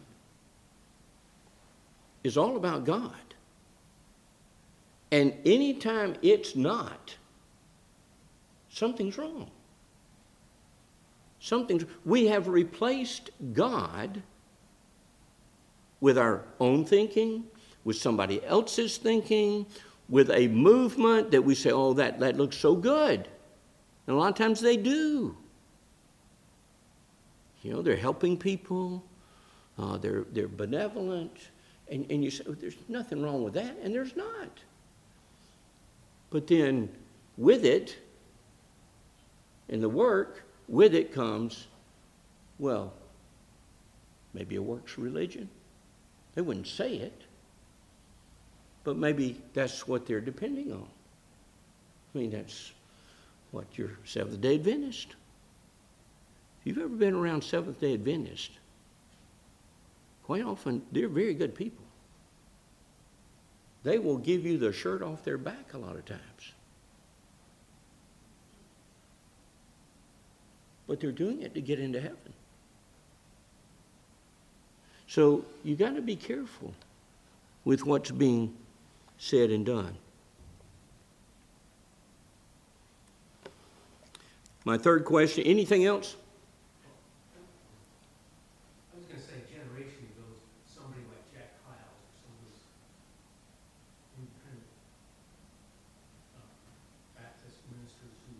is 2.24 2.38
all 2.38 2.58
about 2.58 2.84
God. 2.84 3.14
And 5.12 5.34
anytime 5.46 6.16
it's 6.22 6.56
not, 6.56 7.16
something's 8.70 9.18
wrong. 9.18 9.50
Something's 11.40 11.86
we 12.04 12.26
have 12.26 12.48
replaced 12.48 13.30
God 13.54 14.22
with 16.02 16.18
our 16.18 16.44
own 16.60 16.84
thinking, 16.84 17.46
with 17.86 17.96
somebody 17.96 18.44
else's 18.44 18.98
thinking, 18.98 19.68
with 20.10 20.30
a 20.32 20.48
movement 20.48 21.32
that 21.32 21.42
we 21.42 21.56
say, 21.56 21.72
oh, 21.72 21.94
that, 21.94 22.20
that 22.20 22.38
looks 22.38 22.58
so 22.58 22.76
good. 22.76 23.28
And 24.08 24.16
a 24.16 24.20
lot 24.20 24.30
of 24.30 24.36
times 24.36 24.60
they 24.60 24.78
do. 24.78 25.36
You 27.64 27.74
know, 27.74 27.82
they're 27.82 27.96
helping 27.96 28.38
people, 28.38 29.04
uh, 29.80 29.98
they're, 29.98 30.26
they're 30.32 30.48
benevolent, 30.48 31.36
and, 31.90 32.06
and 32.12 32.24
you 32.24 32.30
say, 32.30 32.44
oh, 32.48 32.54
there's 32.54 32.76
nothing 32.88 33.24
wrong 33.24 33.44
with 33.44 33.56
that, 33.56 33.76
and 33.82 33.94
there's 33.94 34.16
not. 34.16 34.60
But 36.30 36.46
then 36.46 36.90
with 37.38 37.66
it, 37.66 37.98
in 39.70 39.82
the 39.82 39.90
work, 39.90 40.44
with 40.68 40.94
it 40.94 41.12
comes, 41.12 41.68
well, 42.60 42.94
maybe 44.34 44.58
a 44.58 44.62
works 44.62 44.98
religion. 44.98 45.50
They 46.36 46.42
wouldn't 46.42 46.68
say 46.68 46.96
it, 46.96 47.24
but 48.86 48.96
maybe 48.96 49.42
that's 49.54 49.88
what 49.88 50.06
they're 50.06 50.22
depending 50.22 50.72
on. 50.72 50.88
I 52.14 52.18
mean, 52.18 52.30
that's 52.30 52.72
what 53.52 53.66
your 53.78 53.90
Seventh 54.06 54.40
day 54.40 54.56
Adventist. 54.56 55.08
If 56.62 56.68
you've 56.68 56.78
ever 56.78 56.88
been 56.88 57.16
around 57.16 57.44
Seventh 57.44 57.82
day 57.82 57.96
Adventist, 57.96 58.52
quite 60.24 60.44
often 60.44 60.84
they're 60.94 61.10
very 61.10 61.34
good 61.34 61.54
people. 61.56 61.84
They 63.84 64.00
will 64.00 64.18
give 64.18 64.46
you 64.46 64.58
the 64.58 64.72
shirt 64.72 65.02
off 65.02 65.24
their 65.24 65.38
back 65.38 65.74
a 65.74 65.78
lot 65.78 65.96
of 65.96 66.06
times. 66.06 66.22
But 70.88 71.00
they're 71.00 71.12
doing 71.12 71.42
it 71.42 71.56
to 71.56 71.62
get 71.62 71.80
into 71.80 72.00
heaven. 72.00 72.34
So 75.08 75.44
you've 75.64 75.80
got 75.80 75.96
to 75.96 76.02
be 76.02 76.16
careful 76.16 76.74
with 77.64 77.86
what's 77.86 78.12
being 78.12 78.56
said 79.18 79.50
and 79.50 79.66
done. 79.66 79.98
My 84.64 84.78
third 84.78 85.06
question 85.06 85.44
anything 85.46 85.86
else? 85.86 86.16
I 88.94 88.98
was 88.98 89.06
gonna 89.06 89.22
say, 89.22 89.38
a 89.38 89.46
generation 89.46 90.10
ago, 90.18 90.26
somebody 90.66 91.06
like 91.06 91.22
Jack 91.30 91.54
Hyles 91.70 92.02
or 92.02 92.18
some 92.18 92.34
of 92.34 92.50
those 92.50 92.66
independent 94.18 94.66
uh, 96.34 96.50
Baptist 97.14 97.62
ministers 97.70 98.18
who 98.26 98.34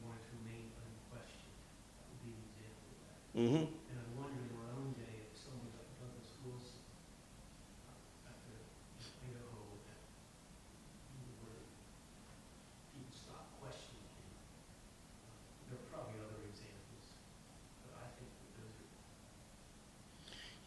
wanted 0.00 0.24
to 0.24 0.32
remain 0.40 0.64
unquestioned, 0.80 1.60
that 2.00 2.08
would 2.08 2.24
be 2.24 2.32
an 2.32 2.40
example 2.56 2.88
of 2.88 2.96
that. 3.04 3.20
Mm-hmm. 3.36 3.64
And 3.68 3.96
I'm 4.00 4.12
wondering 4.16 4.48
in 4.48 4.56
our 4.56 4.72
own 4.80 4.96
day, 4.96 5.28
if 5.28 5.36
someone 5.36 5.68
like 5.76 5.92
Douglas 6.00 6.32
Wilson, 6.40 6.80
uh, 7.84 8.32
after 8.32 8.56
Idaho, 9.28 9.60
that 9.92 10.00
where 11.44 11.60
people 12.96 13.12
stopped 13.12 13.60
questioning 13.60 14.08
him. 14.08 14.24
Uh, 15.28 15.36
There 15.68 15.76
are 15.76 15.88
probably 15.92 16.16
other 16.22 16.40
examples, 16.48 17.06
but 17.84 17.92
I 18.00 18.06
think 18.16 18.30
that 18.30 18.50
those 18.56 18.72
are 18.80 18.94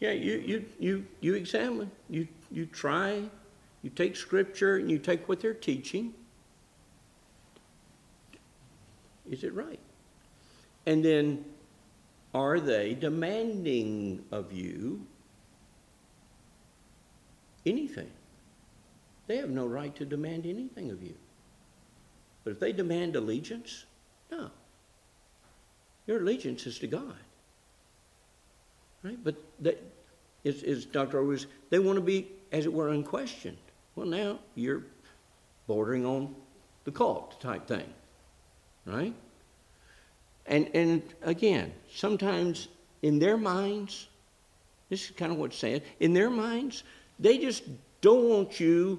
Yeah, 0.00 0.12
you, 0.12 0.38
you, 0.38 0.64
you, 0.78 1.06
you 1.20 1.34
examine, 1.34 1.90
you, 2.08 2.26
you 2.50 2.66
try, 2.66 3.22
you 3.82 3.90
take 3.90 4.16
scripture 4.16 4.76
and 4.76 4.90
you 4.90 4.98
take 4.98 5.28
what 5.28 5.40
they're 5.40 5.54
teaching. 5.54 6.14
Is 9.30 9.44
it 9.44 9.52
right? 9.54 9.78
And 10.86 11.04
then, 11.04 11.44
are 12.34 12.58
they 12.58 12.94
demanding 12.94 14.24
of 14.32 14.52
you 14.52 15.06
anything. 17.66 18.10
They 19.26 19.36
have 19.36 19.50
no 19.50 19.66
right 19.66 19.94
to 19.96 20.04
demand 20.04 20.46
anything 20.46 20.90
of 20.90 21.02
you. 21.02 21.14
But 22.44 22.52
if 22.52 22.60
they 22.60 22.72
demand 22.72 23.16
allegiance, 23.16 23.84
no. 24.30 24.50
Your 26.06 26.18
allegiance 26.18 26.66
is 26.66 26.78
to 26.80 26.86
God. 26.86 27.16
Right? 29.02 29.18
But 29.22 29.36
that 29.60 29.82
is, 30.44 30.62
is 30.62 30.86
Dr. 30.86 31.18
Owens, 31.20 31.46
they 31.70 31.78
want 31.78 31.96
to 31.96 32.02
be, 32.02 32.28
as 32.52 32.66
it 32.66 32.72
were, 32.72 32.88
unquestioned. 32.88 33.56
Well, 33.94 34.06
now 34.06 34.38
you're 34.54 34.82
bordering 35.66 36.04
on 36.04 36.34
the 36.84 36.90
cult 36.90 37.40
type 37.40 37.66
thing. 37.66 37.92
Right? 38.86 39.14
And, 40.46 40.70
and 40.74 41.02
again, 41.22 41.72
sometimes 41.92 42.68
in 43.02 43.18
their 43.18 43.36
minds, 43.36 44.08
this 44.88 45.04
is 45.04 45.10
kind 45.12 45.30
of 45.30 45.38
what's 45.38 45.56
said, 45.56 45.82
in 46.00 46.12
their 46.12 46.30
minds, 46.30 46.82
they 47.18 47.38
just 47.38 47.62
don't 48.00 48.28
want 48.28 48.58
you 48.58 48.98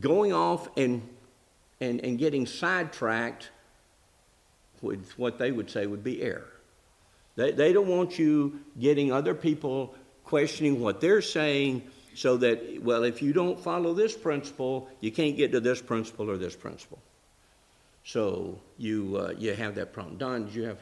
going 0.00 0.32
off 0.32 0.68
and, 0.76 1.06
and, 1.80 2.00
and 2.00 2.18
getting 2.18 2.46
sidetracked 2.46 3.50
with 4.80 5.12
what 5.18 5.38
they 5.38 5.52
would 5.52 5.70
say 5.70 5.86
would 5.86 6.02
be 6.02 6.22
error. 6.22 6.50
They, 7.40 7.52
they 7.52 7.72
don't 7.72 7.88
want 7.88 8.18
you 8.18 8.60
getting 8.78 9.12
other 9.12 9.34
people 9.34 9.94
questioning 10.24 10.78
what 10.78 11.00
they're 11.00 11.22
saying 11.22 11.82
so 12.14 12.36
that, 12.36 12.82
well, 12.82 13.02
if 13.04 13.22
you 13.22 13.32
don't 13.32 13.58
follow 13.58 13.94
this 13.94 14.14
principle, 14.14 14.90
you 15.00 15.10
can't 15.10 15.38
get 15.38 15.50
to 15.52 15.60
this 15.60 15.80
principle 15.80 16.30
or 16.30 16.36
this 16.36 16.54
principle. 16.54 16.98
So 18.04 18.60
you, 18.76 19.16
uh, 19.16 19.32
you 19.38 19.54
have 19.54 19.74
that 19.76 19.94
problem. 19.94 20.18
Don, 20.18 20.44
did 20.44 20.54
you 20.54 20.64
have? 20.64 20.80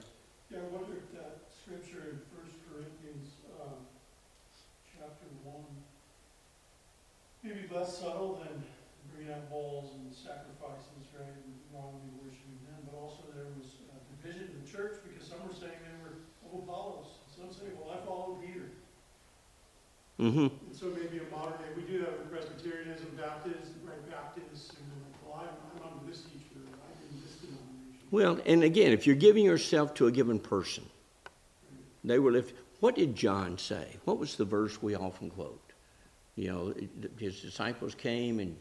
Yeah, 0.51 0.59
I 0.59 0.75
wonder 0.75 0.99
if 0.99 1.07
that 1.15 1.47
scripture 1.63 2.11
in 2.11 2.19
First 2.35 2.59
Corinthians, 2.67 3.39
um, 3.63 3.79
chapter 4.99 5.31
one, 5.45 5.63
maybe 7.45 7.71
less 7.71 7.99
subtle 7.99 8.43
than 8.43 8.65
bringing 9.15 9.31
out 9.33 9.47
bulls 9.49 9.95
and 9.95 10.11
sacrifices, 10.11 11.07
right, 11.15 11.39
and 11.39 11.55
wrongly 11.71 12.11
worshiping 12.19 12.59
them, 12.67 12.83
but 12.91 12.99
also 12.99 13.23
there 13.31 13.47
was 13.55 13.79
a 13.95 13.99
division 14.19 14.51
in 14.51 14.59
the 14.59 14.67
church, 14.67 14.99
because 15.07 15.29
some 15.29 15.39
were 15.47 15.55
saying 15.55 15.79
they 15.85 15.95
were 16.03 16.08
of 16.53 16.61
Apollos, 16.61 17.07
some 17.37 17.53
say, 17.53 17.73
well, 17.79 17.97
I 17.97 18.07
follow 18.07 18.39
Peter. 18.45 18.71
Mm-hmm. 20.21 20.47
And 20.67 20.75
so 20.75 20.87
maybe 20.87 21.19
a 21.19 21.31
modern 21.35 21.59
day, 21.59 21.71
we 21.77 21.83
do 21.83 22.01
that 22.01 22.19
with 22.19 22.31
Presbyterianism, 22.31 23.07
Baptists, 23.17 23.71
right, 23.85 24.11
Baptists, 24.11 24.75
and 24.77 24.89
like, 25.03 25.15
well, 25.25 25.43
I'm, 25.43 25.83
I'm 25.83 25.93
under 25.93 26.11
this 26.11 26.23
teacher, 26.23 26.59
I'm 26.59 27.09
in 27.09 27.23
this 27.23 27.37
denomination. 27.37 28.09
Well, 28.11 28.41
and 28.47 28.65
again, 28.65 28.93
if 28.93 29.07
you're 29.07 29.17
giving 29.17 29.45
yourself 29.45 29.95
to 29.95 30.07
a 30.07 30.13
given 30.13 30.39
person, 30.39 30.85
they 32.05 32.19
will 32.19 32.37
if 32.37 32.53
what 32.81 32.95
did 32.95 33.17
John 33.17 33.59
say? 33.59 33.97
What 34.05 34.19
was 34.19 34.37
the 34.37 34.45
verse 34.45 34.81
we 34.81 34.95
often 34.95 35.31
quote? 35.31 35.73
You 36.37 36.49
know, 36.49 36.75
his 37.19 37.41
disciples 37.41 37.95
came 37.95 38.39
and 38.39 38.57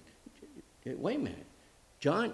wait 0.86 1.18
a 1.18 1.20
minute. 1.20 1.46
John, 2.00 2.34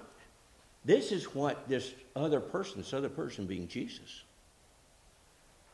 this 0.85 1.11
is 1.11 1.25
what 1.35 1.67
this 1.67 1.93
other 2.15 2.39
person, 2.39 2.77
this 2.77 2.93
other 2.93 3.09
person 3.09 3.45
being 3.45 3.67
Jesus. 3.67 4.22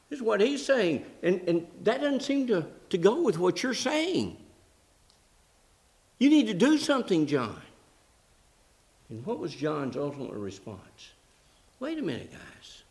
This 0.09 0.19
is 0.19 0.23
what 0.23 0.41
he's 0.41 0.65
saying. 0.65 1.05
And, 1.21 1.41
and 1.47 1.67
that 1.83 2.01
doesn't 2.01 2.23
seem 2.23 2.47
to, 2.47 2.65
to 2.89 2.97
go 2.97 3.21
with 3.21 3.37
what 3.37 3.61
you're 3.61 3.73
saying. 3.73 4.37
You 6.17 6.29
need 6.29 6.47
to 6.47 6.53
do 6.53 6.77
something, 6.77 7.27
John. 7.27 7.61
And 9.09 9.25
what 9.25 9.39
was 9.39 9.53
John's 9.53 9.95
ultimate 9.95 10.33
response? 10.33 11.11
Wait 11.79 11.97
a 11.97 12.01
minute, 12.01 12.31
guys. 12.31 12.83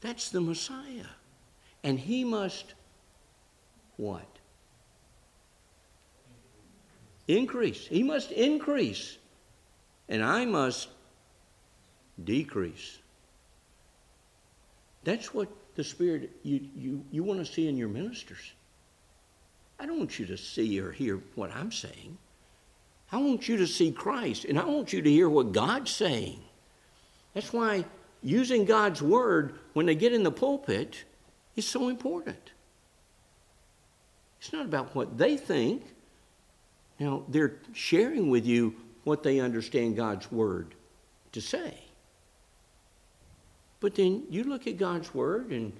That's 0.00 0.30
the 0.30 0.40
Messiah. 0.40 1.06
And 1.84 1.98
he 1.98 2.24
must 2.24 2.74
what? 3.96 4.26
Increase. 7.28 7.86
He 7.86 8.02
must 8.02 8.30
increase. 8.32 9.18
And 10.08 10.22
I 10.22 10.44
must 10.44 10.88
decrease. 12.22 12.98
That's 15.06 15.32
what 15.32 15.48
the 15.76 15.84
Spirit 15.84 16.32
you, 16.42 16.68
you, 16.74 17.04
you 17.12 17.22
want 17.22 17.38
to 17.38 17.46
see 17.46 17.68
in 17.68 17.76
your 17.76 17.88
ministers. 17.88 18.52
I 19.78 19.86
don't 19.86 19.98
want 19.98 20.18
you 20.18 20.26
to 20.26 20.36
see 20.36 20.80
or 20.80 20.90
hear 20.90 21.22
what 21.36 21.52
I'm 21.54 21.70
saying. 21.70 22.18
I 23.12 23.18
want 23.18 23.48
you 23.48 23.56
to 23.58 23.68
see 23.68 23.92
Christ, 23.92 24.46
and 24.46 24.58
I 24.58 24.64
want 24.64 24.92
you 24.92 25.00
to 25.00 25.08
hear 25.10 25.28
what 25.30 25.52
God's 25.52 25.92
saying. 25.92 26.40
That's 27.34 27.52
why 27.52 27.84
using 28.20 28.64
God's 28.64 29.00
word 29.00 29.60
when 29.74 29.86
they 29.86 29.94
get 29.94 30.12
in 30.12 30.24
the 30.24 30.32
pulpit 30.32 31.04
is 31.54 31.68
so 31.68 31.88
important. 31.88 32.50
It's 34.40 34.52
not 34.52 34.66
about 34.66 34.92
what 34.96 35.16
they 35.16 35.36
think. 35.36 35.84
Now, 36.98 37.22
they're 37.28 37.58
sharing 37.74 38.28
with 38.28 38.44
you 38.44 38.74
what 39.04 39.22
they 39.22 39.38
understand 39.38 39.94
God's 39.94 40.32
word 40.32 40.74
to 41.30 41.40
say. 41.40 41.85
But 43.80 43.94
then 43.94 44.24
you 44.30 44.44
look 44.44 44.66
at 44.66 44.78
God's 44.78 45.14
word, 45.14 45.50
and 45.50 45.72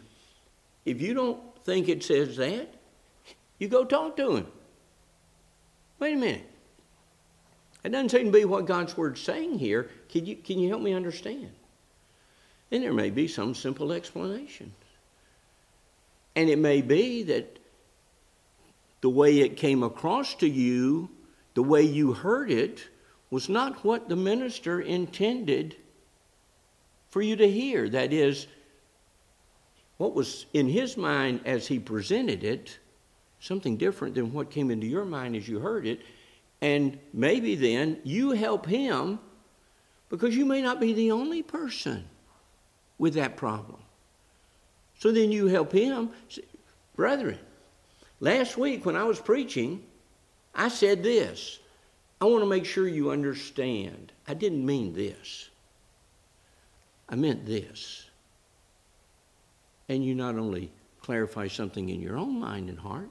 if 0.84 1.00
you 1.00 1.14
don't 1.14 1.40
think 1.64 1.88
it 1.88 2.02
says 2.02 2.36
that, 2.36 2.74
you 3.58 3.68
go 3.68 3.84
talk 3.84 4.16
to 4.18 4.36
him. 4.36 4.46
Wait 5.98 6.14
a 6.14 6.16
minute. 6.16 6.50
It 7.82 7.90
doesn't 7.90 8.10
seem 8.10 8.26
to 8.26 8.32
be 8.32 8.44
what 8.44 8.66
God's 8.66 8.96
word's 8.96 9.20
saying 9.20 9.58
here. 9.58 9.88
Can 10.08 10.26
you, 10.26 10.36
can 10.36 10.58
you 10.58 10.68
help 10.68 10.82
me 10.82 10.92
understand? 10.92 11.50
And 12.70 12.82
there 12.82 12.92
may 12.92 13.10
be 13.10 13.28
some 13.28 13.54
simple 13.54 13.92
explanation. 13.92 14.72
And 16.34 16.50
it 16.50 16.58
may 16.58 16.82
be 16.82 17.22
that 17.22 17.58
the 19.00 19.08
way 19.08 19.38
it 19.38 19.56
came 19.56 19.82
across 19.82 20.34
to 20.34 20.48
you, 20.48 21.08
the 21.54 21.62
way 21.62 21.82
you 21.82 22.12
heard 22.12 22.50
it, 22.50 22.88
was 23.30 23.48
not 23.48 23.84
what 23.84 24.08
the 24.08 24.16
minister 24.16 24.80
intended 24.80 25.76
for 27.16 27.22
you 27.22 27.34
to 27.34 27.50
hear. 27.50 27.88
That 27.88 28.12
is, 28.12 28.46
what 29.96 30.12
was 30.12 30.44
in 30.52 30.68
his 30.68 30.98
mind 30.98 31.40
as 31.46 31.66
he 31.66 31.78
presented 31.78 32.44
it, 32.44 32.78
something 33.40 33.78
different 33.78 34.14
than 34.14 34.34
what 34.34 34.50
came 34.50 34.70
into 34.70 34.86
your 34.86 35.06
mind 35.06 35.34
as 35.34 35.48
you 35.48 35.58
heard 35.58 35.86
it. 35.86 36.02
And 36.60 36.98
maybe 37.14 37.54
then 37.54 38.00
you 38.04 38.32
help 38.32 38.66
him 38.66 39.18
because 40.10 40.36
you 40.36 40.44
may 40.44 40.60
not 40.60 40.78
be 40.78 40.92
the 40.92 41.10
only 41.10 41.42
person 41.42 42.04
with 42.98 43.14
that 43.14 43.38
problem. 43.38 43.80
So 44.98 45.10
then 45.10 45.32
you 45.32 45.46
help 45.46 45.72
him. 45.72 46.10
Brethren, 46.96 47.38
last 48.20 48.58
week 48.58 48.84
when 48.84 48.94
I 48.94 49.04
was 49.04 49.18
preaching, 49.18 49.82
I 50.54 50.68
said 50.68 51.02
this. 51.02 51.60
I 52.20 52.26
want 52.26 52.42
to 52.42 52.46
make 52.46 52.66
sure 52.66 52.86
you 52.86 53.10
understand. 53.10 54.12
I 54.28 54.34
didn't 54.34 54.66
mean 54.66 54.92
this. 54.92 55.48
I 57.08 57.14
meant 57.14 57.46
this. 57.46 58.06
And 59.88 60.04
you 60.04 60.14
not 60.14 60.36
only 60.36 60.70
clarify 61.00 61.46
something 61.48 61.88
in 61.88 62.00
your 62.00 62.18
own 62.18 62.40
mind 62.40 62.68
and 62.68 62.78
heart, 62.78 63.08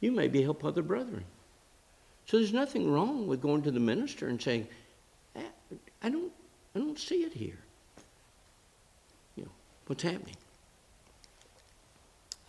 you 0.00 0.10
maybe 0.10 0.42
help 0.42 0.64
other 0.64 0.82
brethren. 0.82 1.24
So 2.26 2.38
there's 2.38 2.52
nothing 2.52 2.90
wrong 2.90 3.26
with 3.26 3.40
going 3.40 3.62
to 3.62 3.70
the 3.70 3.80
minister 3.80 4.28
and 4.28 4.40
saying, 4.40 4.66
I 5.36 6.08
don't, 6.10 6.32
I 6.74 6.78
don't 6.78 6.98
see 6.98 7.22
it 7.22 7.32
here. 7.32 7.58
You 9.36 9.44
know, 9.44 9.50
what's 9.86 10.02
happening? 10.02 10.36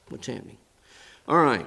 What's 0.09 0.27
happening? 0.27 0.57
All 1.27 1.37
right. 1.37 1.65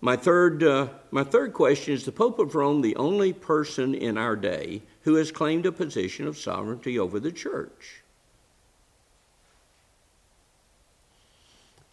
My 0.00 0.16
third, 0.16 0.62
uh, 0.62 0.88
my 1.10 1.24
third 1.24 1.52
question 1.52 1.92
is 1.94 2.04
the 2.04 2.12
Pope 2.12 2.38
of 2.38 2.54
Rome 2.54 2.80
the 2.82 2.94
only 2.96 3.32
person 3.32 3.94
in 3.94 4.16
our 4.16 4.36
day 4.36 4.82
who 5.08 5.14
has 5.14 5.32
claimed 5.32 5.64
a 5.64 5.72
position 5.72 6.26
of 6.26 6.36
sovereignty 6.36 6.98
over 6.98 7.18
the 7.18 7.32
church? 7.32 8.02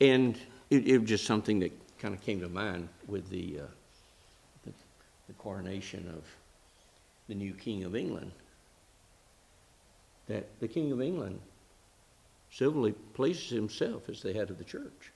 And 0.02 0.38
it, 0.70 0.86
it 0.86 0.98
was 0.98 1.08
just 1.08 1.26
something 1.26 1.60
that 1.60 1.72
kind 1.98 2.14
of 2.14 2.20
came 2.20 2.42
to 2.42 2.50
mind 2.50 2.90
with 3.08 3.30
the, 3.30 3.62
uh, 3.62 3.68
the, 4.66 4.74
the 5.28 5.34
coronation 5.36 6.10
of 6.10 6.26
the 7.30 7.36
new 7.36 7.54
King 7.54 7.86
of 7.86 7.96
England. 7.96 8.34
That 10.28 10.60
the 10.60 10.68
King 10.68 10.92
of 10.92 11.02
England 11.02 11.40
civilly 12.52 12.92
places 13.14 13.50
himself 13.50 14.10
as 14.10 14.22
the 14.22 14.34
head 14.34 14.50
of 14.50 14.58
the 14.58 14.66
church. 14.66 15.14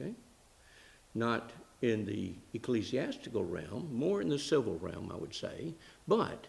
Okay? 0.00 0.12
Not 1.16 1.50
in 1.82 2.04
the 2.04 2.34
ecclesiastical 2.54 3.44
realm, 3.44 3.88
more 3.92 4.20
in 4.20 4.28
the 4.28 4.38
civil 4.38 4.78
realm, 4.78 5.10
I 5.12 5.16
would 5.16 5.34
say. 5.34 5.74
But 6.08 6.46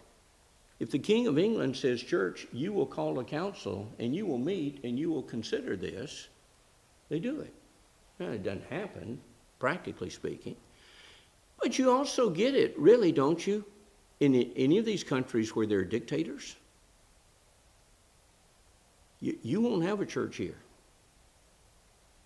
if 0.80 0.90
the 0.90 0.98
King 0.98 1.26
of 1.26 1.38
England 1.38 1.76
says, 1.76 2.02
Church, 2.02 2.46
you 2.52 2.72
will 2.72 2.86
call 2.86 3.18
a 3.18 3.24
council 3.24 3.92
and 3.98 4.14
you 4.14 4.26
will 4.26 4.38
meet 4.38 4.82
and 4.82 4.98
you 4.98 5.10
will 5.10 5.22
consider 5.22 5.76
this, 5.76 6.28
they 7.08 7.20
do 7.20 7.40
it. 7.40 7.52
Now, 8.18 8.30
it 8.30 8.42
doesn't 8.42 8.64
happen, 8.64 9.20
practically 9.58 10.10
speaking. 10.10 10.56
But 11.60 11.78
you 11.78 11.90
also 11.90 12.30
get 12.30 12.54
it, 12.54 12.78
really, 12.78 13.12
don't 13.12 13.46
you? 13.46 13.64
In 14.20 14.34
any 14.34 14.78
of 14.78 14.84
these 14.84 15.04
countries 15.04 15.54
where 15.54 15.66
there 15.66 15.78
are 15.78 15.84
dictators, 15.84 16.56
you, 19.20 19.38
you 19.42 19.60
won't 19.60 19.84
have 19.84 20.00
a 20.00 20.06
church 20.06 20.36
here. 20.36 20.58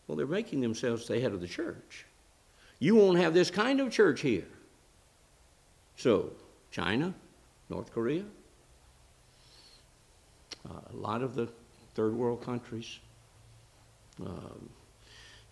Well, 0.07 0.17
they're 0.17 0.27
making 0.27 0.61
themselves 0.61 1.07
the 1.07 1.21
head 1.21 1.33
of 1.33 1.41
the 1.41 1.49
church. 1.49 2.07
You 2.85 2.97
won't 2.97 3.17
have 3.17 3.33
this 3.33 3.51
kind 3.51 3.81
of 3.81 3.91
church 3.91 4.21
here. 4.21 4.45
So, 5.97 6.33
China, 6.71 7.15
North 7.71 7.91
Korea, 7.91 8.25
uh, 10.69 10.81
a 10.93 10.95
lot 10.95 11.23
of 11.23 11.35
the 11.35 11.49
third 11.95 12.15
world 12.15 12.45
countries 12.45 12.99
um, 14.21 14.69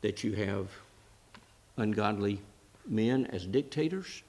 that 0.02 0.22
you 0.22 0.34
have 0.34 0.68
ungodly 1.78 2.38
men 2.86 3.24
as 3.32 3.46
dictators. 3.46 4.22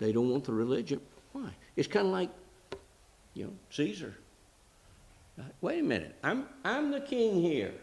They 0.00 0.10
don't 0.10 0.28
want 0.28 0.42
the 0.42 0.54
religion. 0.54 1.00
Why? 1.34 1.50
It's 1.76 1.86
kind 1.86 2.06
of 2.06 2.12
like, 2.12 2.30
you 3.34 3.44
know, 3.44 3.52
Caesar. 3.70 4.12
Uh, 5.38 5.44
Wait 5.60 5.78
a 5.78 5.84
minute. 5.84 6.16
I'm, 6.24 6.48
I'm 6.64 6.90
the 6.90 7.00
king 7.00 7.40
here. 7.40 7.74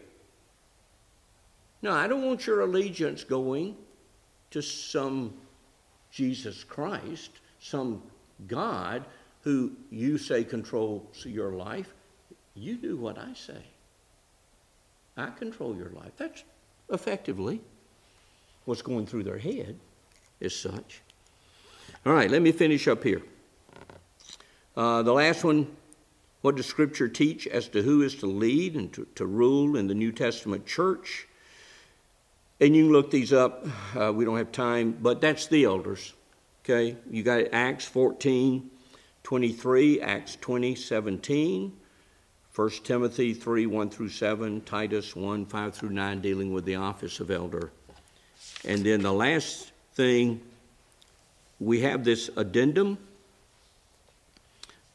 No, 1.80 1.92
I 1.92 2.06
don't 2.06 2.26
want 2.26 2.46
your 2.46 2.60
allegiance 2.60 3.24
going 3.24 3.76
to 4.54 4.62
some 4.62 5.34
Jesus 6.10 6.62
Christ, 6.62 7.30
some 7.60 8.02
God 8.46 9.04
who 9.42 9.72
you 9.90 10.16
say 10.16 10.44
controls 10.44 11.26
your 11.26 11.52
life. 11.52 11.92
You 12.54 12.76
do 12.76 12.96
what 12.96 13.18
I 13.18 13.34
say. 13.34 13.62
I 15.16 15.30
control 15.30 15.76
your 15.76 15.90
life. 15.90 16.12
That's 16.16 16.44
effectively 16.88 17.60
what's 18.64 18.80
going 18.80 19.06
through 19.06 19.24
their 19.24 19.38
head, 19.38 19.76
as 20.40 20.54
such. 20.54 21.02
All 22.06 22.12
right, 22.12 22.30
let 22.30 22.40
me 22.40 22.52
finish 22.52 22.86
up 22.86 23.02
here. 23.02 23.22
Uh, 24.76 25.02
the 25.02 25.12
last 25.12 25.42
one 25.42 25.66
what 26.42 26.56
does 26.56 26.66
Scripture 26.66 27.08
teach 27.08 27.46
as 27.46 27.68
to 27.68 27.82
who 27.82 28.02
is 28.02 28.14
to 28.16 28.26
lead 28.26 28.76
and 28.76 28.92
to, 28.92 29.06
to 29.14 29.24
rule 29.24 29.76
in 29.76 29.86
the 29.86 29.94
New 29.94 30.12
Testament 30.12 30.66
church? 30.66 31.26
And 32.60 32.76
you 32.76 32.84
can 32.84 32.92
look 32.92 33.10
these 33.10 33.32
up. 33.32 33.66
Uh, 33.98 34.12
we 34.12 34.24
don't 34.24 34.36
have 34.36 34.52
time, 34.52 34.96
but 35.00 35.20
that's 35.20 35.46
the 35.48 35.64
elders. 35.64 36.12
Okay? 36.64 36.96
You 37.10 37.22
got 37.22 37.44
Acts 37.52 37.84
14, 37.84 38.70
23, 39.22 40.00
Acts 40.00 40.36
20, 40.40 40.74
17, 40.74 41.72
1 42.54 42.70
Timothy 42.84 43.34
3, 43.34 43.66
1 43.66 43.90
through 43.90 44.08
7, 44.08 44.60
Titus 44.60 45.16
1, 45.16 45.46
5 45.46 45.74
through 45.74 45.90
9, 45.90 46.20
dealing 46.20 46.52
with 46.52 46.64
the 46.64 46.76
office 46.76 47.18
of 47.18 47.30
elder. 47.30 47.72
And 48.64 48.84
then 48.84 49.02
the 49.02 49.12
last 49.12 49.72
thing, 49.94 50.40
we 51.58 51.80
have 51.80 52.04
this 52.04 52.30
addendum 52.36 52.98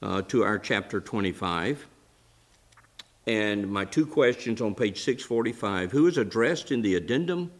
uh, 0.01 0.21
to 0.23 0.43
our 0.43 0.57
chapter 0.57 1.01
25. 1.01 1.85
And 3.29 3.69
my 3.69 3.85
two 3.85 4.07
questions 4.07 4.59
on 4.59 4.73
page 4.73 5.03
645 5.03 5.91
Who 5.91 6.07
is 6.07 6.17
addressed 6.17 6.71
in 6.71 6.81
the 6.81 6.95
addendum? 6.95 7.51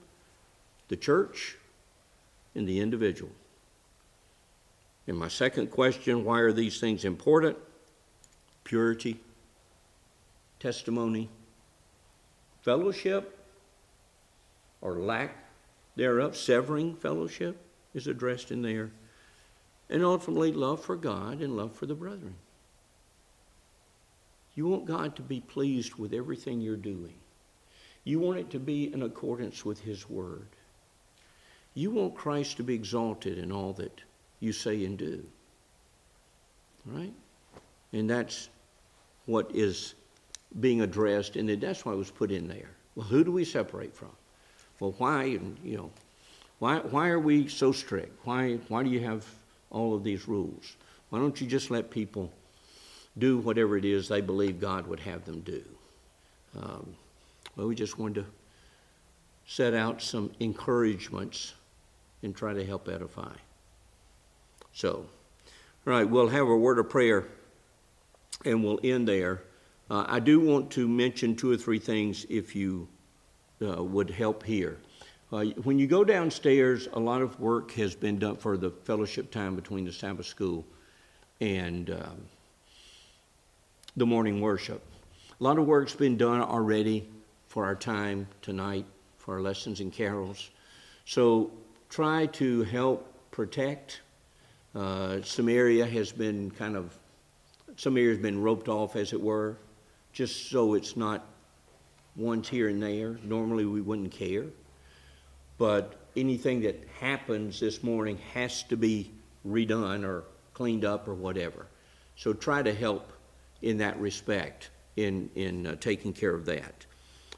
The 0.87 0.97
church 0.97 1.57
and 2.55 2.67
the 2.67 2.79
individual. 2.79 3.31
And 5.05 5.15
my 5.15 5.27
second 5.27 5.69
question 5.69 6.25
why 6.25 6.39
are 6.39 6.51
these 6.51 6.79
things 6.79 7.05
important? 7.05 7.55
Purity, 8.63 9.19
testimony, 10.59 11.29
fellowship, 12.63 13.37
or 14.81 14.95
lack 14.95 15.35
thereof, 15.95 16.35
severing 16.35 16.95
fellowship 16.95 17.57
is 17.93 18.07
addressed 18.07 18.49
in 18.49 18.63
there, 18.63 18.89
and 19.87 20.03
ultimately 20.03 20.51
love 20.51 20.83
for 20.83 20.95
God 20.95 21.41
and 21.41 21.55
love 21.55 21.75
for 21.75 21.85
the 21.85 21.93
brethren. 21.93 22.33
You 24.55 24.67
want 24.67 24.85
God 24.85 25.15
to 25.15 25.21
be 25.21 25.39
pleased 25.39 25.95
with 25.95 26.13
everything 26.13 26.59
you're 26.59 26.75
doing. 26.75 27.13
You 28.03 28.19
want 28.19 28.39
it 28.39 28.49
to 28.51 28.59
be 28.59 28.91
in 28.93 29.03
accordance 29.03 29.63
with 29.63 29.79
His 29.79 30.09
Word. 30.09 30.47
You 31.73 31.91
want 31.91 32.15
Christ 32.15 32.57
to 32.57 32.63
be 32.63 32.73
exalted 32.73 33.37
in 33.37 33.51
all 33.51 33.73
that 33.73 34.01
you 34.39 34.51
say 34.51 34.83
and 34.85 34.97
do. 34.97 35.23
Right? 36.85 37.13
And 37.93 38.09
that's 38.09 38.49
what 39.25 39.51
is 39.53 39.95
being 40.59 40.81
addressed, 40.81 41.35
and 41.35 41.49
that's 41.61 41.85
why 41.85 41.93
it 41.93 41.97
was 41.97 42.09
put 42.09 42.31
in 42.31 42.47
there. 42.47 42.71
Well, 42.95 43.05
who 43.05 43.23
do 43.23 43.31
we 43.31 43.45
separate 43.45 43.95
from? 43.95 44.11
Well, 44.79 44.95
why, 44.97 45.25
you 45.63 45.77
know, 45.77 45.91
why, 46.59 46.79
why 46.79 47.09
are 47.09 47.19
we 47.19 47.47
so 47.47 47.71
strict? 47.71 48.25
Why, 48.25 48.55
why 48.67 48.83
do 48.83 48.89
you 48.89 49.01
have 49.01 49.25
all 49.69 49.93
of 49.93 50.03
these 50.03 50.27
rules? 50.27 50.75
Why 51.09 51.19
don't 51.19 51.39
you 51.39 51.47
just 51.47 51.69
let 51.69 51.91
people 51.91 52.31
do 53.19 53.37
whatever 53.37 53.77
it 53.77 53.85
is 53.85 54.07
they 54.07 54.21
believe 54.21 54.59
God 54.59 54.87
would 54.87 54.99
have 55.01 55.25
them 55.25 55.41
do? 55.41 55.63
Um, 56.57 56.95
well, 57.55 57.67
we 57.67 57.75
just 57.75 57.99
wanted 57.99 58.23
to 58.23 58.25
set 59.45 59.73
out 59.73 60.01
some 60.01 60.31
encouragements 60.39 61.53
and 62.23 62.35
try 62.35 62.53
to 62.53 62.65
help 62.65 62.87
edify. 62.87 63.33
So, 64.73 65.05
all 65.87 65.93
right, 65.93 66.07
we'll 66.07 66.27
have 66.27 66.47
a 66.47 66.55
word 66.55 66.79
of 66.79 66.89
prayer 66.89 67.25
and 68.45 68.63
we'll 68.63 68.79
end 68.83 69.07
there. 69.07 69.43
Uh, 69.89 70.05
I 70.07 70.19
do 70.19 70.39
want 70.39 70.71
to 70.71 70.87
mention 70.87 71.35
two 71.35 71.51
or 71.51 71.57
three 71.57 71.79
things 71.79 72.25
if 72.29 72.55
you 72.55 72.87
uh, 73.61 73.83
would 73.83 74.09
help 74.09 74.43
here. 74.43 74.77
Uh, 75.31 75.45
when 75.63 75.77
you 75.77 75.87
go 75.87 76.03
downstairs, 76.03 76.87
a 76.93 76.99
lot 76.99 77.21
of 77.21 77.39
work 77.39 77.71
has 77.71 77.95
been 77.95 78.17
done 78.17 78.35
for 78.35 78.57
the 78.57 78.69
fellowship 78.69 79.31
time 79.31 79.55
between 79.55 79.85
the 79.85 79.91
Sabbath 79.91 80.25
school 80.25 80.65
and 81.41 81.89
um, 81.91 82.21
the 83.97 84.05
morning 84.05 84.39
worship. 84.39 84.81
A 85.39 85.43
lot 85.43 85.57
of 85.57 85.65
work's 85.65 85.95
been 85.95 86.17
done 86.17 86.41
already 86.41 87.09
for 87.47 87.65
our 87.65 87.75
time 87.75 88.27
tonight, 88.41 88.85
for 89.17 89.35
our 89.35 89.41
lessons 89.41 89.79
and 89.79 89.91
carols. 89.91 90.51
So 91.05 91.51
try 91.89 92.27
to 92.27 92.63
help 92.63 93.11
protect. 93.31 94.01
Uh, 94.75 95.21
some 95.23 95.49
area 95.49 95.85
has 95.85 96.11
been 96.11 96.51
kind 96.51 96.75
of, 96.75 96.97
some 97.77 97.97
area 97.97 98.09
has 98.09 98.19
been 98.19 98.41
roped 98.41 98.69
off, 98.69 98.95
as 98.95 99.13
it 99.13 99.21
were, 99.21 99.57
just 100.13 100.49
so 100.49 100.75
it's 100.75 100.95
not 100.95 101.25
ones 102.15 102.47
here 102.47 102.67
and 102.67 102.81
there. 102.81 103.17
Normally 103.23 103.65
we 103.65 103.81
wouldn't 103.81 104.11
care. 104.11 104.45
But 105.57 105.95
anything 106.15 106.61
that 106.61 106.85
happens 106.99 107.59
this 107.59 107.81
morning 107.81 108.19
has 108.33 108.63
to 108.63 108.77
be 108.77 109.11
redone 109.47 110.05
or 110.05 110.25
cleaned 110.53 110.85
up 110.85 111.07
or 111.07 111.15
whatever. 111.15 111.65
So 112.15 112.33
try 112.33 112.61
to 112.61 112.73
help 112.73 113.11
in 113.61 113.77
that 113.77 113.99
respect 113.99 114.69
in, 114.95 115.29
in 115.35 115.67
uh, 115.67 115.75
taking 115.75 116.13
care 116.13 116.33
of 116.33 116.45
that. 116.45 116.85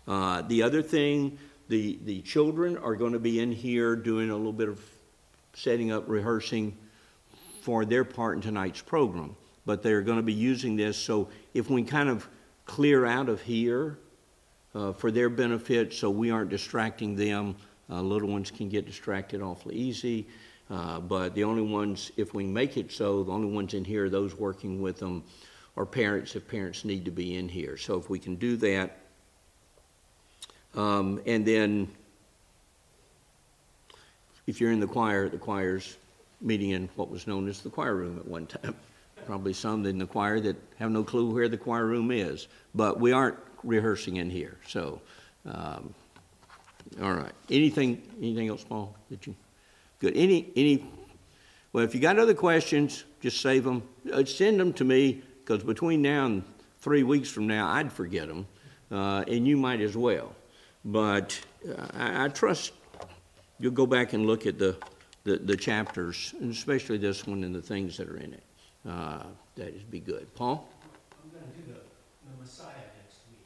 Uh, 0.08 0.42
the 0.44 0.64
other 0.64 0.82
thing, 0.82 1.38
the, 1.70 2.00
the 2.06 2.22
children 2.22 2.78
are 2.78 2.96
going 2.96 3.14
to 3.14 3.20
be 3.20 3.40
in 3.40 3.52
here 3.52 3.96
doing 3.96 4.30
a 4.30 4.36
little 4.36 4.54
bit 4.54 4.70
of 4.70 4.82
setting 5.54 5.92
up, 5.92 6.04
rehearsing 6.08 6.76
for 7.62 7.86
their 7.86 8.04
part 8.04 8.36
in 8.36 8.42
tonight's 8.42 8.82
program. 8.82 9.36
But 9.66 9.84
they're 9.84 10.02
going 10.02 10.18
to 10.18 10.24
be 10.24 10.34
using 10.34 10.76
this, 10.76 10.98
so 10.98 11.30
if 11.54 11.70
we 11.70 11.84
kind 11.84 12.10
of 12.10 12.28
clear 12.66 13.06
out 13.06 13.30
of 13.30 13.42
here 13.42 14.00
uh, 14.74 14.94
for 14.94 15.12
their 15.12 15.30
benefit 15.30 15.94
so 15.94 16.10
we 16.10 16.32
aren't 16.32 16.50
distracting 16.50 17.16
them, 17.16 17.56
uh, 17.90 18.02
little 18.02 18.30
ones 18.30 18.50
can 18.50 18.70
get 18.70 18.86
distracted 18.86 19.42
awfully 19.42 19.76
easy. 19.76 20.26
Uh, 20.70 21.00
but 21.00 21.36
the 21.36 21.44
only 21.44 21.62
ones, 21.62 22.12
if 22.16 22.34
we 22.34 22.46
make 22.46 22.78
it 22.78 22.92
so, 22.92 23.24
the 23.24 23.32
only 23.32 23.54
ones 23.54 23.74
in 23.74 23.84
here 23.84 24.06
are 24.06 24.10
those 24.10 24.34
working 24.34 24.82
with 24.82 24.98
them 24.98 25.24
or 25.76 25.86
parents 25.86 26.36
if 26.36 26.48
parents 26.48 26.86
need 26.86 27.06
to 27.06 27.12
be 27.12 27.36
in 27.36 27.48
here. 27.48 27.78
So 27.78 27.98
if 27.98 28.10
we 28.10 28.20
can 28.20 28.36
do 28.36 28.58
that, 28.58 28.98
um, 30.76 31.22
and 31.26 31.46
then 31.46 31.90
if 34.48 34.60
you're 34.60 34.72
in 34.72 34.80
the 34.80 34.88
choir, 34.88 35.30
the 35.30 35.38
choir's 35.38 35.98
meeting 36.42 36.72
in 36.72 36.90
what 36.96 37.10
was 37.10 37.28
known 37.28 37.48
as 37.48 37.62
the 37.62 37.70
choir 37.70 37.96
room 37.96 38.18
at 38.18 38.28
one 38.28 38.48
time. 38.48 38.76
Probably 39.26 39.54
some 39.54 39.86
in 39.86 40.00
the 40.00 40.08
choir 40.08 40.40
that 40.40 40.56
have 40.80 40.90
no 40.90 41.04
clue 41.04 41.30
where 41.30 41.48
the 41.48 41.58
choir 41.58 41.86
room 41.86 42.10
is, 42.12 42.48
but 42.74 43.00
we 43.00 43.12
aren't 43.12 43.38
rehearsing 43.64 44.18
in 44.18 44.30
here. 44.30 44.58
So, 44.68 45.00
um, 45.46 45.94
all 47.02 47.14
right. 47.14 47.32
Anything? 47.50 48.02
Anything 48.20 48.50
else, 48.50 48.64
Paul? 48.64 48.96
Did 49.10 49.28
you? 49.28 49.36
Good. 50.00 50.18
Any? 50.18 50.52
Any? 50.56 50.86
Well, 51.72 51.86
if 51.86 51.94
you 51.94 52.02
got 52.02 52.18
other 52.18 52.34
questions, 52.34 53.04
just 53.22 53.40
save 53.42 53.64
them. 53.64 53.84
Uh, 54.12 54.26
send 54.26 54.60
them 54.60 54.74
to 54.74 54.84
me 54.84 55.22
because 55.52 55.66
between 55.66 56.02
now 56.02 56.28
and 56.28 56.44
three 56.80 57.04
weeks 57.04 57.30
from 57.30 57.46
now, 57.46 57.68
I'd 57.68 57.92
forget 57.92 58.30
them, 58.30 58.48
uh, 58.90 59.26
and 59.28 59.46
you 59.46 59.58
might 59.58 59.82
as 59.82 59.98
well. 59.98 60.34
But 60.86 61.38
uh, 61.68 61.88
I, 61.94 62.26
I, 62.26 62.28
trust 62.30 62.72
you'll 63.60 63.74
go 63.74 63.86
back 63.86 64.14
and 64.14 64.26
look 64.26 64.46
at 64.46 64.58
the, 64.58 64.78
the, 65.26 65.38
the, 65.38 65.58
chapters, 65.58 66.34
and 66.40 66.52
especially 66.52 66.98
this 66.98 67.28
one 67.28 67.44
and 67.44 67.54
the 67.54 67.62
things 67.62 67.98
that 67.98 68.08
are 68.08 68.16
in 68.16 68.34
it. 68.34 68.44
Uh, 68.88 69.24
that 69.56 69.74
would 69.74 69.92
be 69.92 70.00
good. 70.00 70.34
Paul? 70.36 70.70
I'm 71.22 71.30
going 71.30 71.44
to 71.44 71.58
do 71.60 71.74
the, 71.74 71.80
the 71.80 72.42
Messiah 72.42 72.68
next 73.04 73.20
week, 73.30 73.46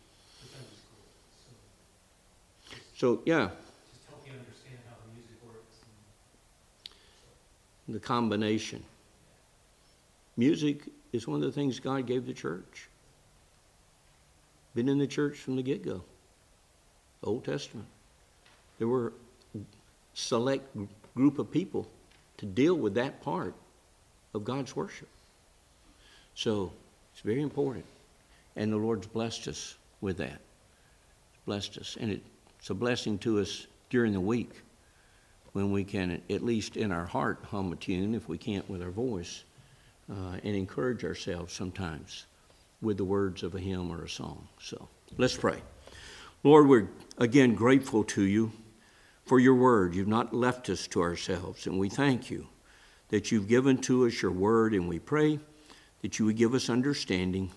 school. 2.70 2.78
So, 2.94 3.16
so 3.16 3.22
yeah. 3.26 3.50
Just 3.92 4.08
help 4.08 4.22
you 4.26 4.32
understand 4.32 4.78
how 4.88 4.96
the 5.08 5.20
music 5.20 5.38
works. 5.44 5.76
The 7.90 8.00
combination. 8.00 8.84
Music 10.38 10.84
is 11.16 11.28
one 11.28 11.42
of 11.42 11.46
the 11.46 11.52
things 11.52 11.80
God 11.80 12.06
gave 12.06 12.26
the 12.26 12.34
church. 12.34 12.90
Been 14.76 14.90
in 14.90 14.98
the 14.98 15.08
church 15.08 15.38
from 15.38 15.56
the 15.56 15.64
get 15.64 15.84
go. 15.84 16.02
Old 17.24 17.44
Testament. 17.44 17.88
There 18.78 18.88
were 18.88 19.14
select 20.14 20.68
group 21.16 21.40
of 21.40 21.50
people 21.50 21.88
to 22.38 22.46
deal 22.46 22.76
with 22.76 22.94
that 22.96 23.22
part 23.22 23.56
of 24.34 24.44
God's 24.44 24.76
worship. 24.76 25.08
So 26.36 26.72
it's 27.14 27.22
very 27.22 27.42
important. 27.42 27.86
And 28.56 28.72
the 28.72 28.78
Lord's 28.78 29.08
blessed 29.08 29.48
us 29.48 29.76
with 30.02 30.18
that. 30.18 30.40
Blessed 31.46 31.78
us. 31.78 31.98
And 32.00 32.22
it's 32.60 32.70
a 32.70 32.74
blessing 32.74 33.18
to 33.20 33.40
us 33.40 33.68
during 33.90 34.14
the 34.14 34.20
week 34.20 34.52
when 35.54 35.72
we 35.72 35.86
can, 35.86 36.22
at 36.30 36.44
least 36.44 36.76
in 36.76 36.92
our 36.92 37.06
heart, 37.06 37.40
hum 37.50 37.72
a 37.72 37.76
tune, 37.78 38.14
if 38.14 38.28
we 38.28 38.38
can't 38.38 38.70
with 38.70 38.82
our 38.82 38.92
voice, 38.92 39.46
uh, 40.12 40.38
and 40.44 40.56
encourage 40.56 41.04
ourselves 41.04 41.54
sometimes 41.54 42.26
with 42.82 42.98
the 42.98 43.06
words 43.06 43.44
of 43.44 43.56
a 43.56 43.60
hymn 43.60 43.92
or 43.92 44.04
a 44.04 44.10
song. 44.10 44.48
So 44.60 44.88
let's 45.18 45.36
pray. 45.36 45.62
Lord, 46.44 46.68
we're 46.68 46.90
again 47.18 47.56
grateful 47.56 48.04
to 48.04 48.22
you 48.22 48.52
for 49.26 49.40
your 49.40 49.56
word. 49.56 49.96
You've 49.96 50.08
not 50.08 50.34
left 50.34 50.70
us 50.70 50.88
to 50.88 51.02
ourselves, 51.02 51.66
and 51.66 51.80
we 51.80 51.90
thank 51.90 52.30
you 52.30 52.48
that 53.10 53.32
you've 53.32 53.48
given 53.48 53.78
to 53.80 54.06
us 54.06 54.22
your 54.22 54.32
word, 54.32 54.74
and 54.74 54.88
we 54.88 55.00
pray 55.00 55.40
that 56.02 56.20
you 56.20 56.26
would 56.26 56.38
give 56.38 56.54
us 56.54 56.70
understanding. 56.70 57.52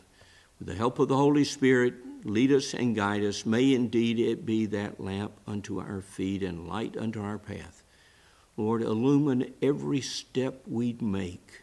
With 0.58 0.68
the 0.68 0.74
help 0.74 0.98
of 0.98 1.08
the 1.08 1.16
Holy 1.16 1.44
Spirit, 1.44 1.94
lead 2.24 2.50
us 2.50 2.74
and 2.74 2.96
guide 2.96 3.22
us. 3.22 3.44
May 3.44 3.74
indeed 3.74 4.18
it 4.18 4.46
be 4.46 4.66
that 4.66 5.00
lamp 5.00 5.32
unto 5.46 5.80
our 5.80 6.00
feet 6.00 6.42
and 6.42 6.66
light 6.66 6.96
unto 6.96 7.22
our 7.22 7.38
path. 7.38 7.82
Lord, 8.56 8.82
illumine 8.82 9.52
every 9.62 10.00
step 10.00 10.62
we 10.66 10.96
make. 11.00 11.62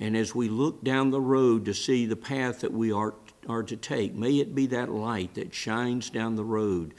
And 0.00 0.16
as 0.16 0.34
we 0.34 0.48
look 0.48 0.82
down 0.82 1.10
the 1.10 1.20
road 1.20 1.66
to 1.66 1.74
see 1.74 2.06
the 2.06 2.16
path 2.16 2.60
that 2.60 2.72
we 2.72 2.90
are, 2.90 3.14
are 3.46 3.62
to 3.62 3.76
take, 3.76 4.14
may 4.14 4.38
it 4.38 4.54
be 4.54 4.66
that 4.68 4.90
light 4.90 5.34
that 5.34 5.54
shines 5.54 6.08
down 6.08 6.36
the 6.36 6.44
road 6.44 6.94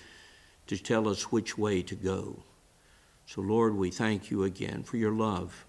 to 0.68 0.78
tell 0.78 1.08
us 1.08 1.32
which 1.32 1.58
way 1.58 1.82
to 1.82 1.96
go. 1.96 2.44
So, 3.26 3.42
Lord, 3.42 3.76
we 3.76 3.90
thank 3.90 4.30
you 4.30 4.44
again 4.44 4.84
for 4.84 4.98
your 4.98 5.12
love. 5.12 5.66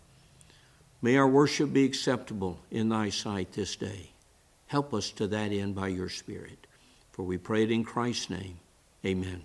May 1.01 1.17
our 1.17 1.29
worship 1.29 1.73
be 1.73 1.85
acceptable 1.85 2.61
in 2.71 2.91
thy 2.91 3.09
sight 3.09 3.53
this 3.53 3.77
day. 3.77 4.11
Help 4.67 4.93
us 4.93 5.11
to 5.13 5.27
that 5.29 5.53
end 5.53 5.75
by 5.75 5.89
your 5.89 6.09
Spirit. 6.09 6.67
For 7.13 7.23
we 7.23 7.39
pray 7.39 7.65
it 7.65 7.71
in 7.71 7.83
Christ's 7.83 8.31
name. 8.31 8.59
Amen. 9.05 9.45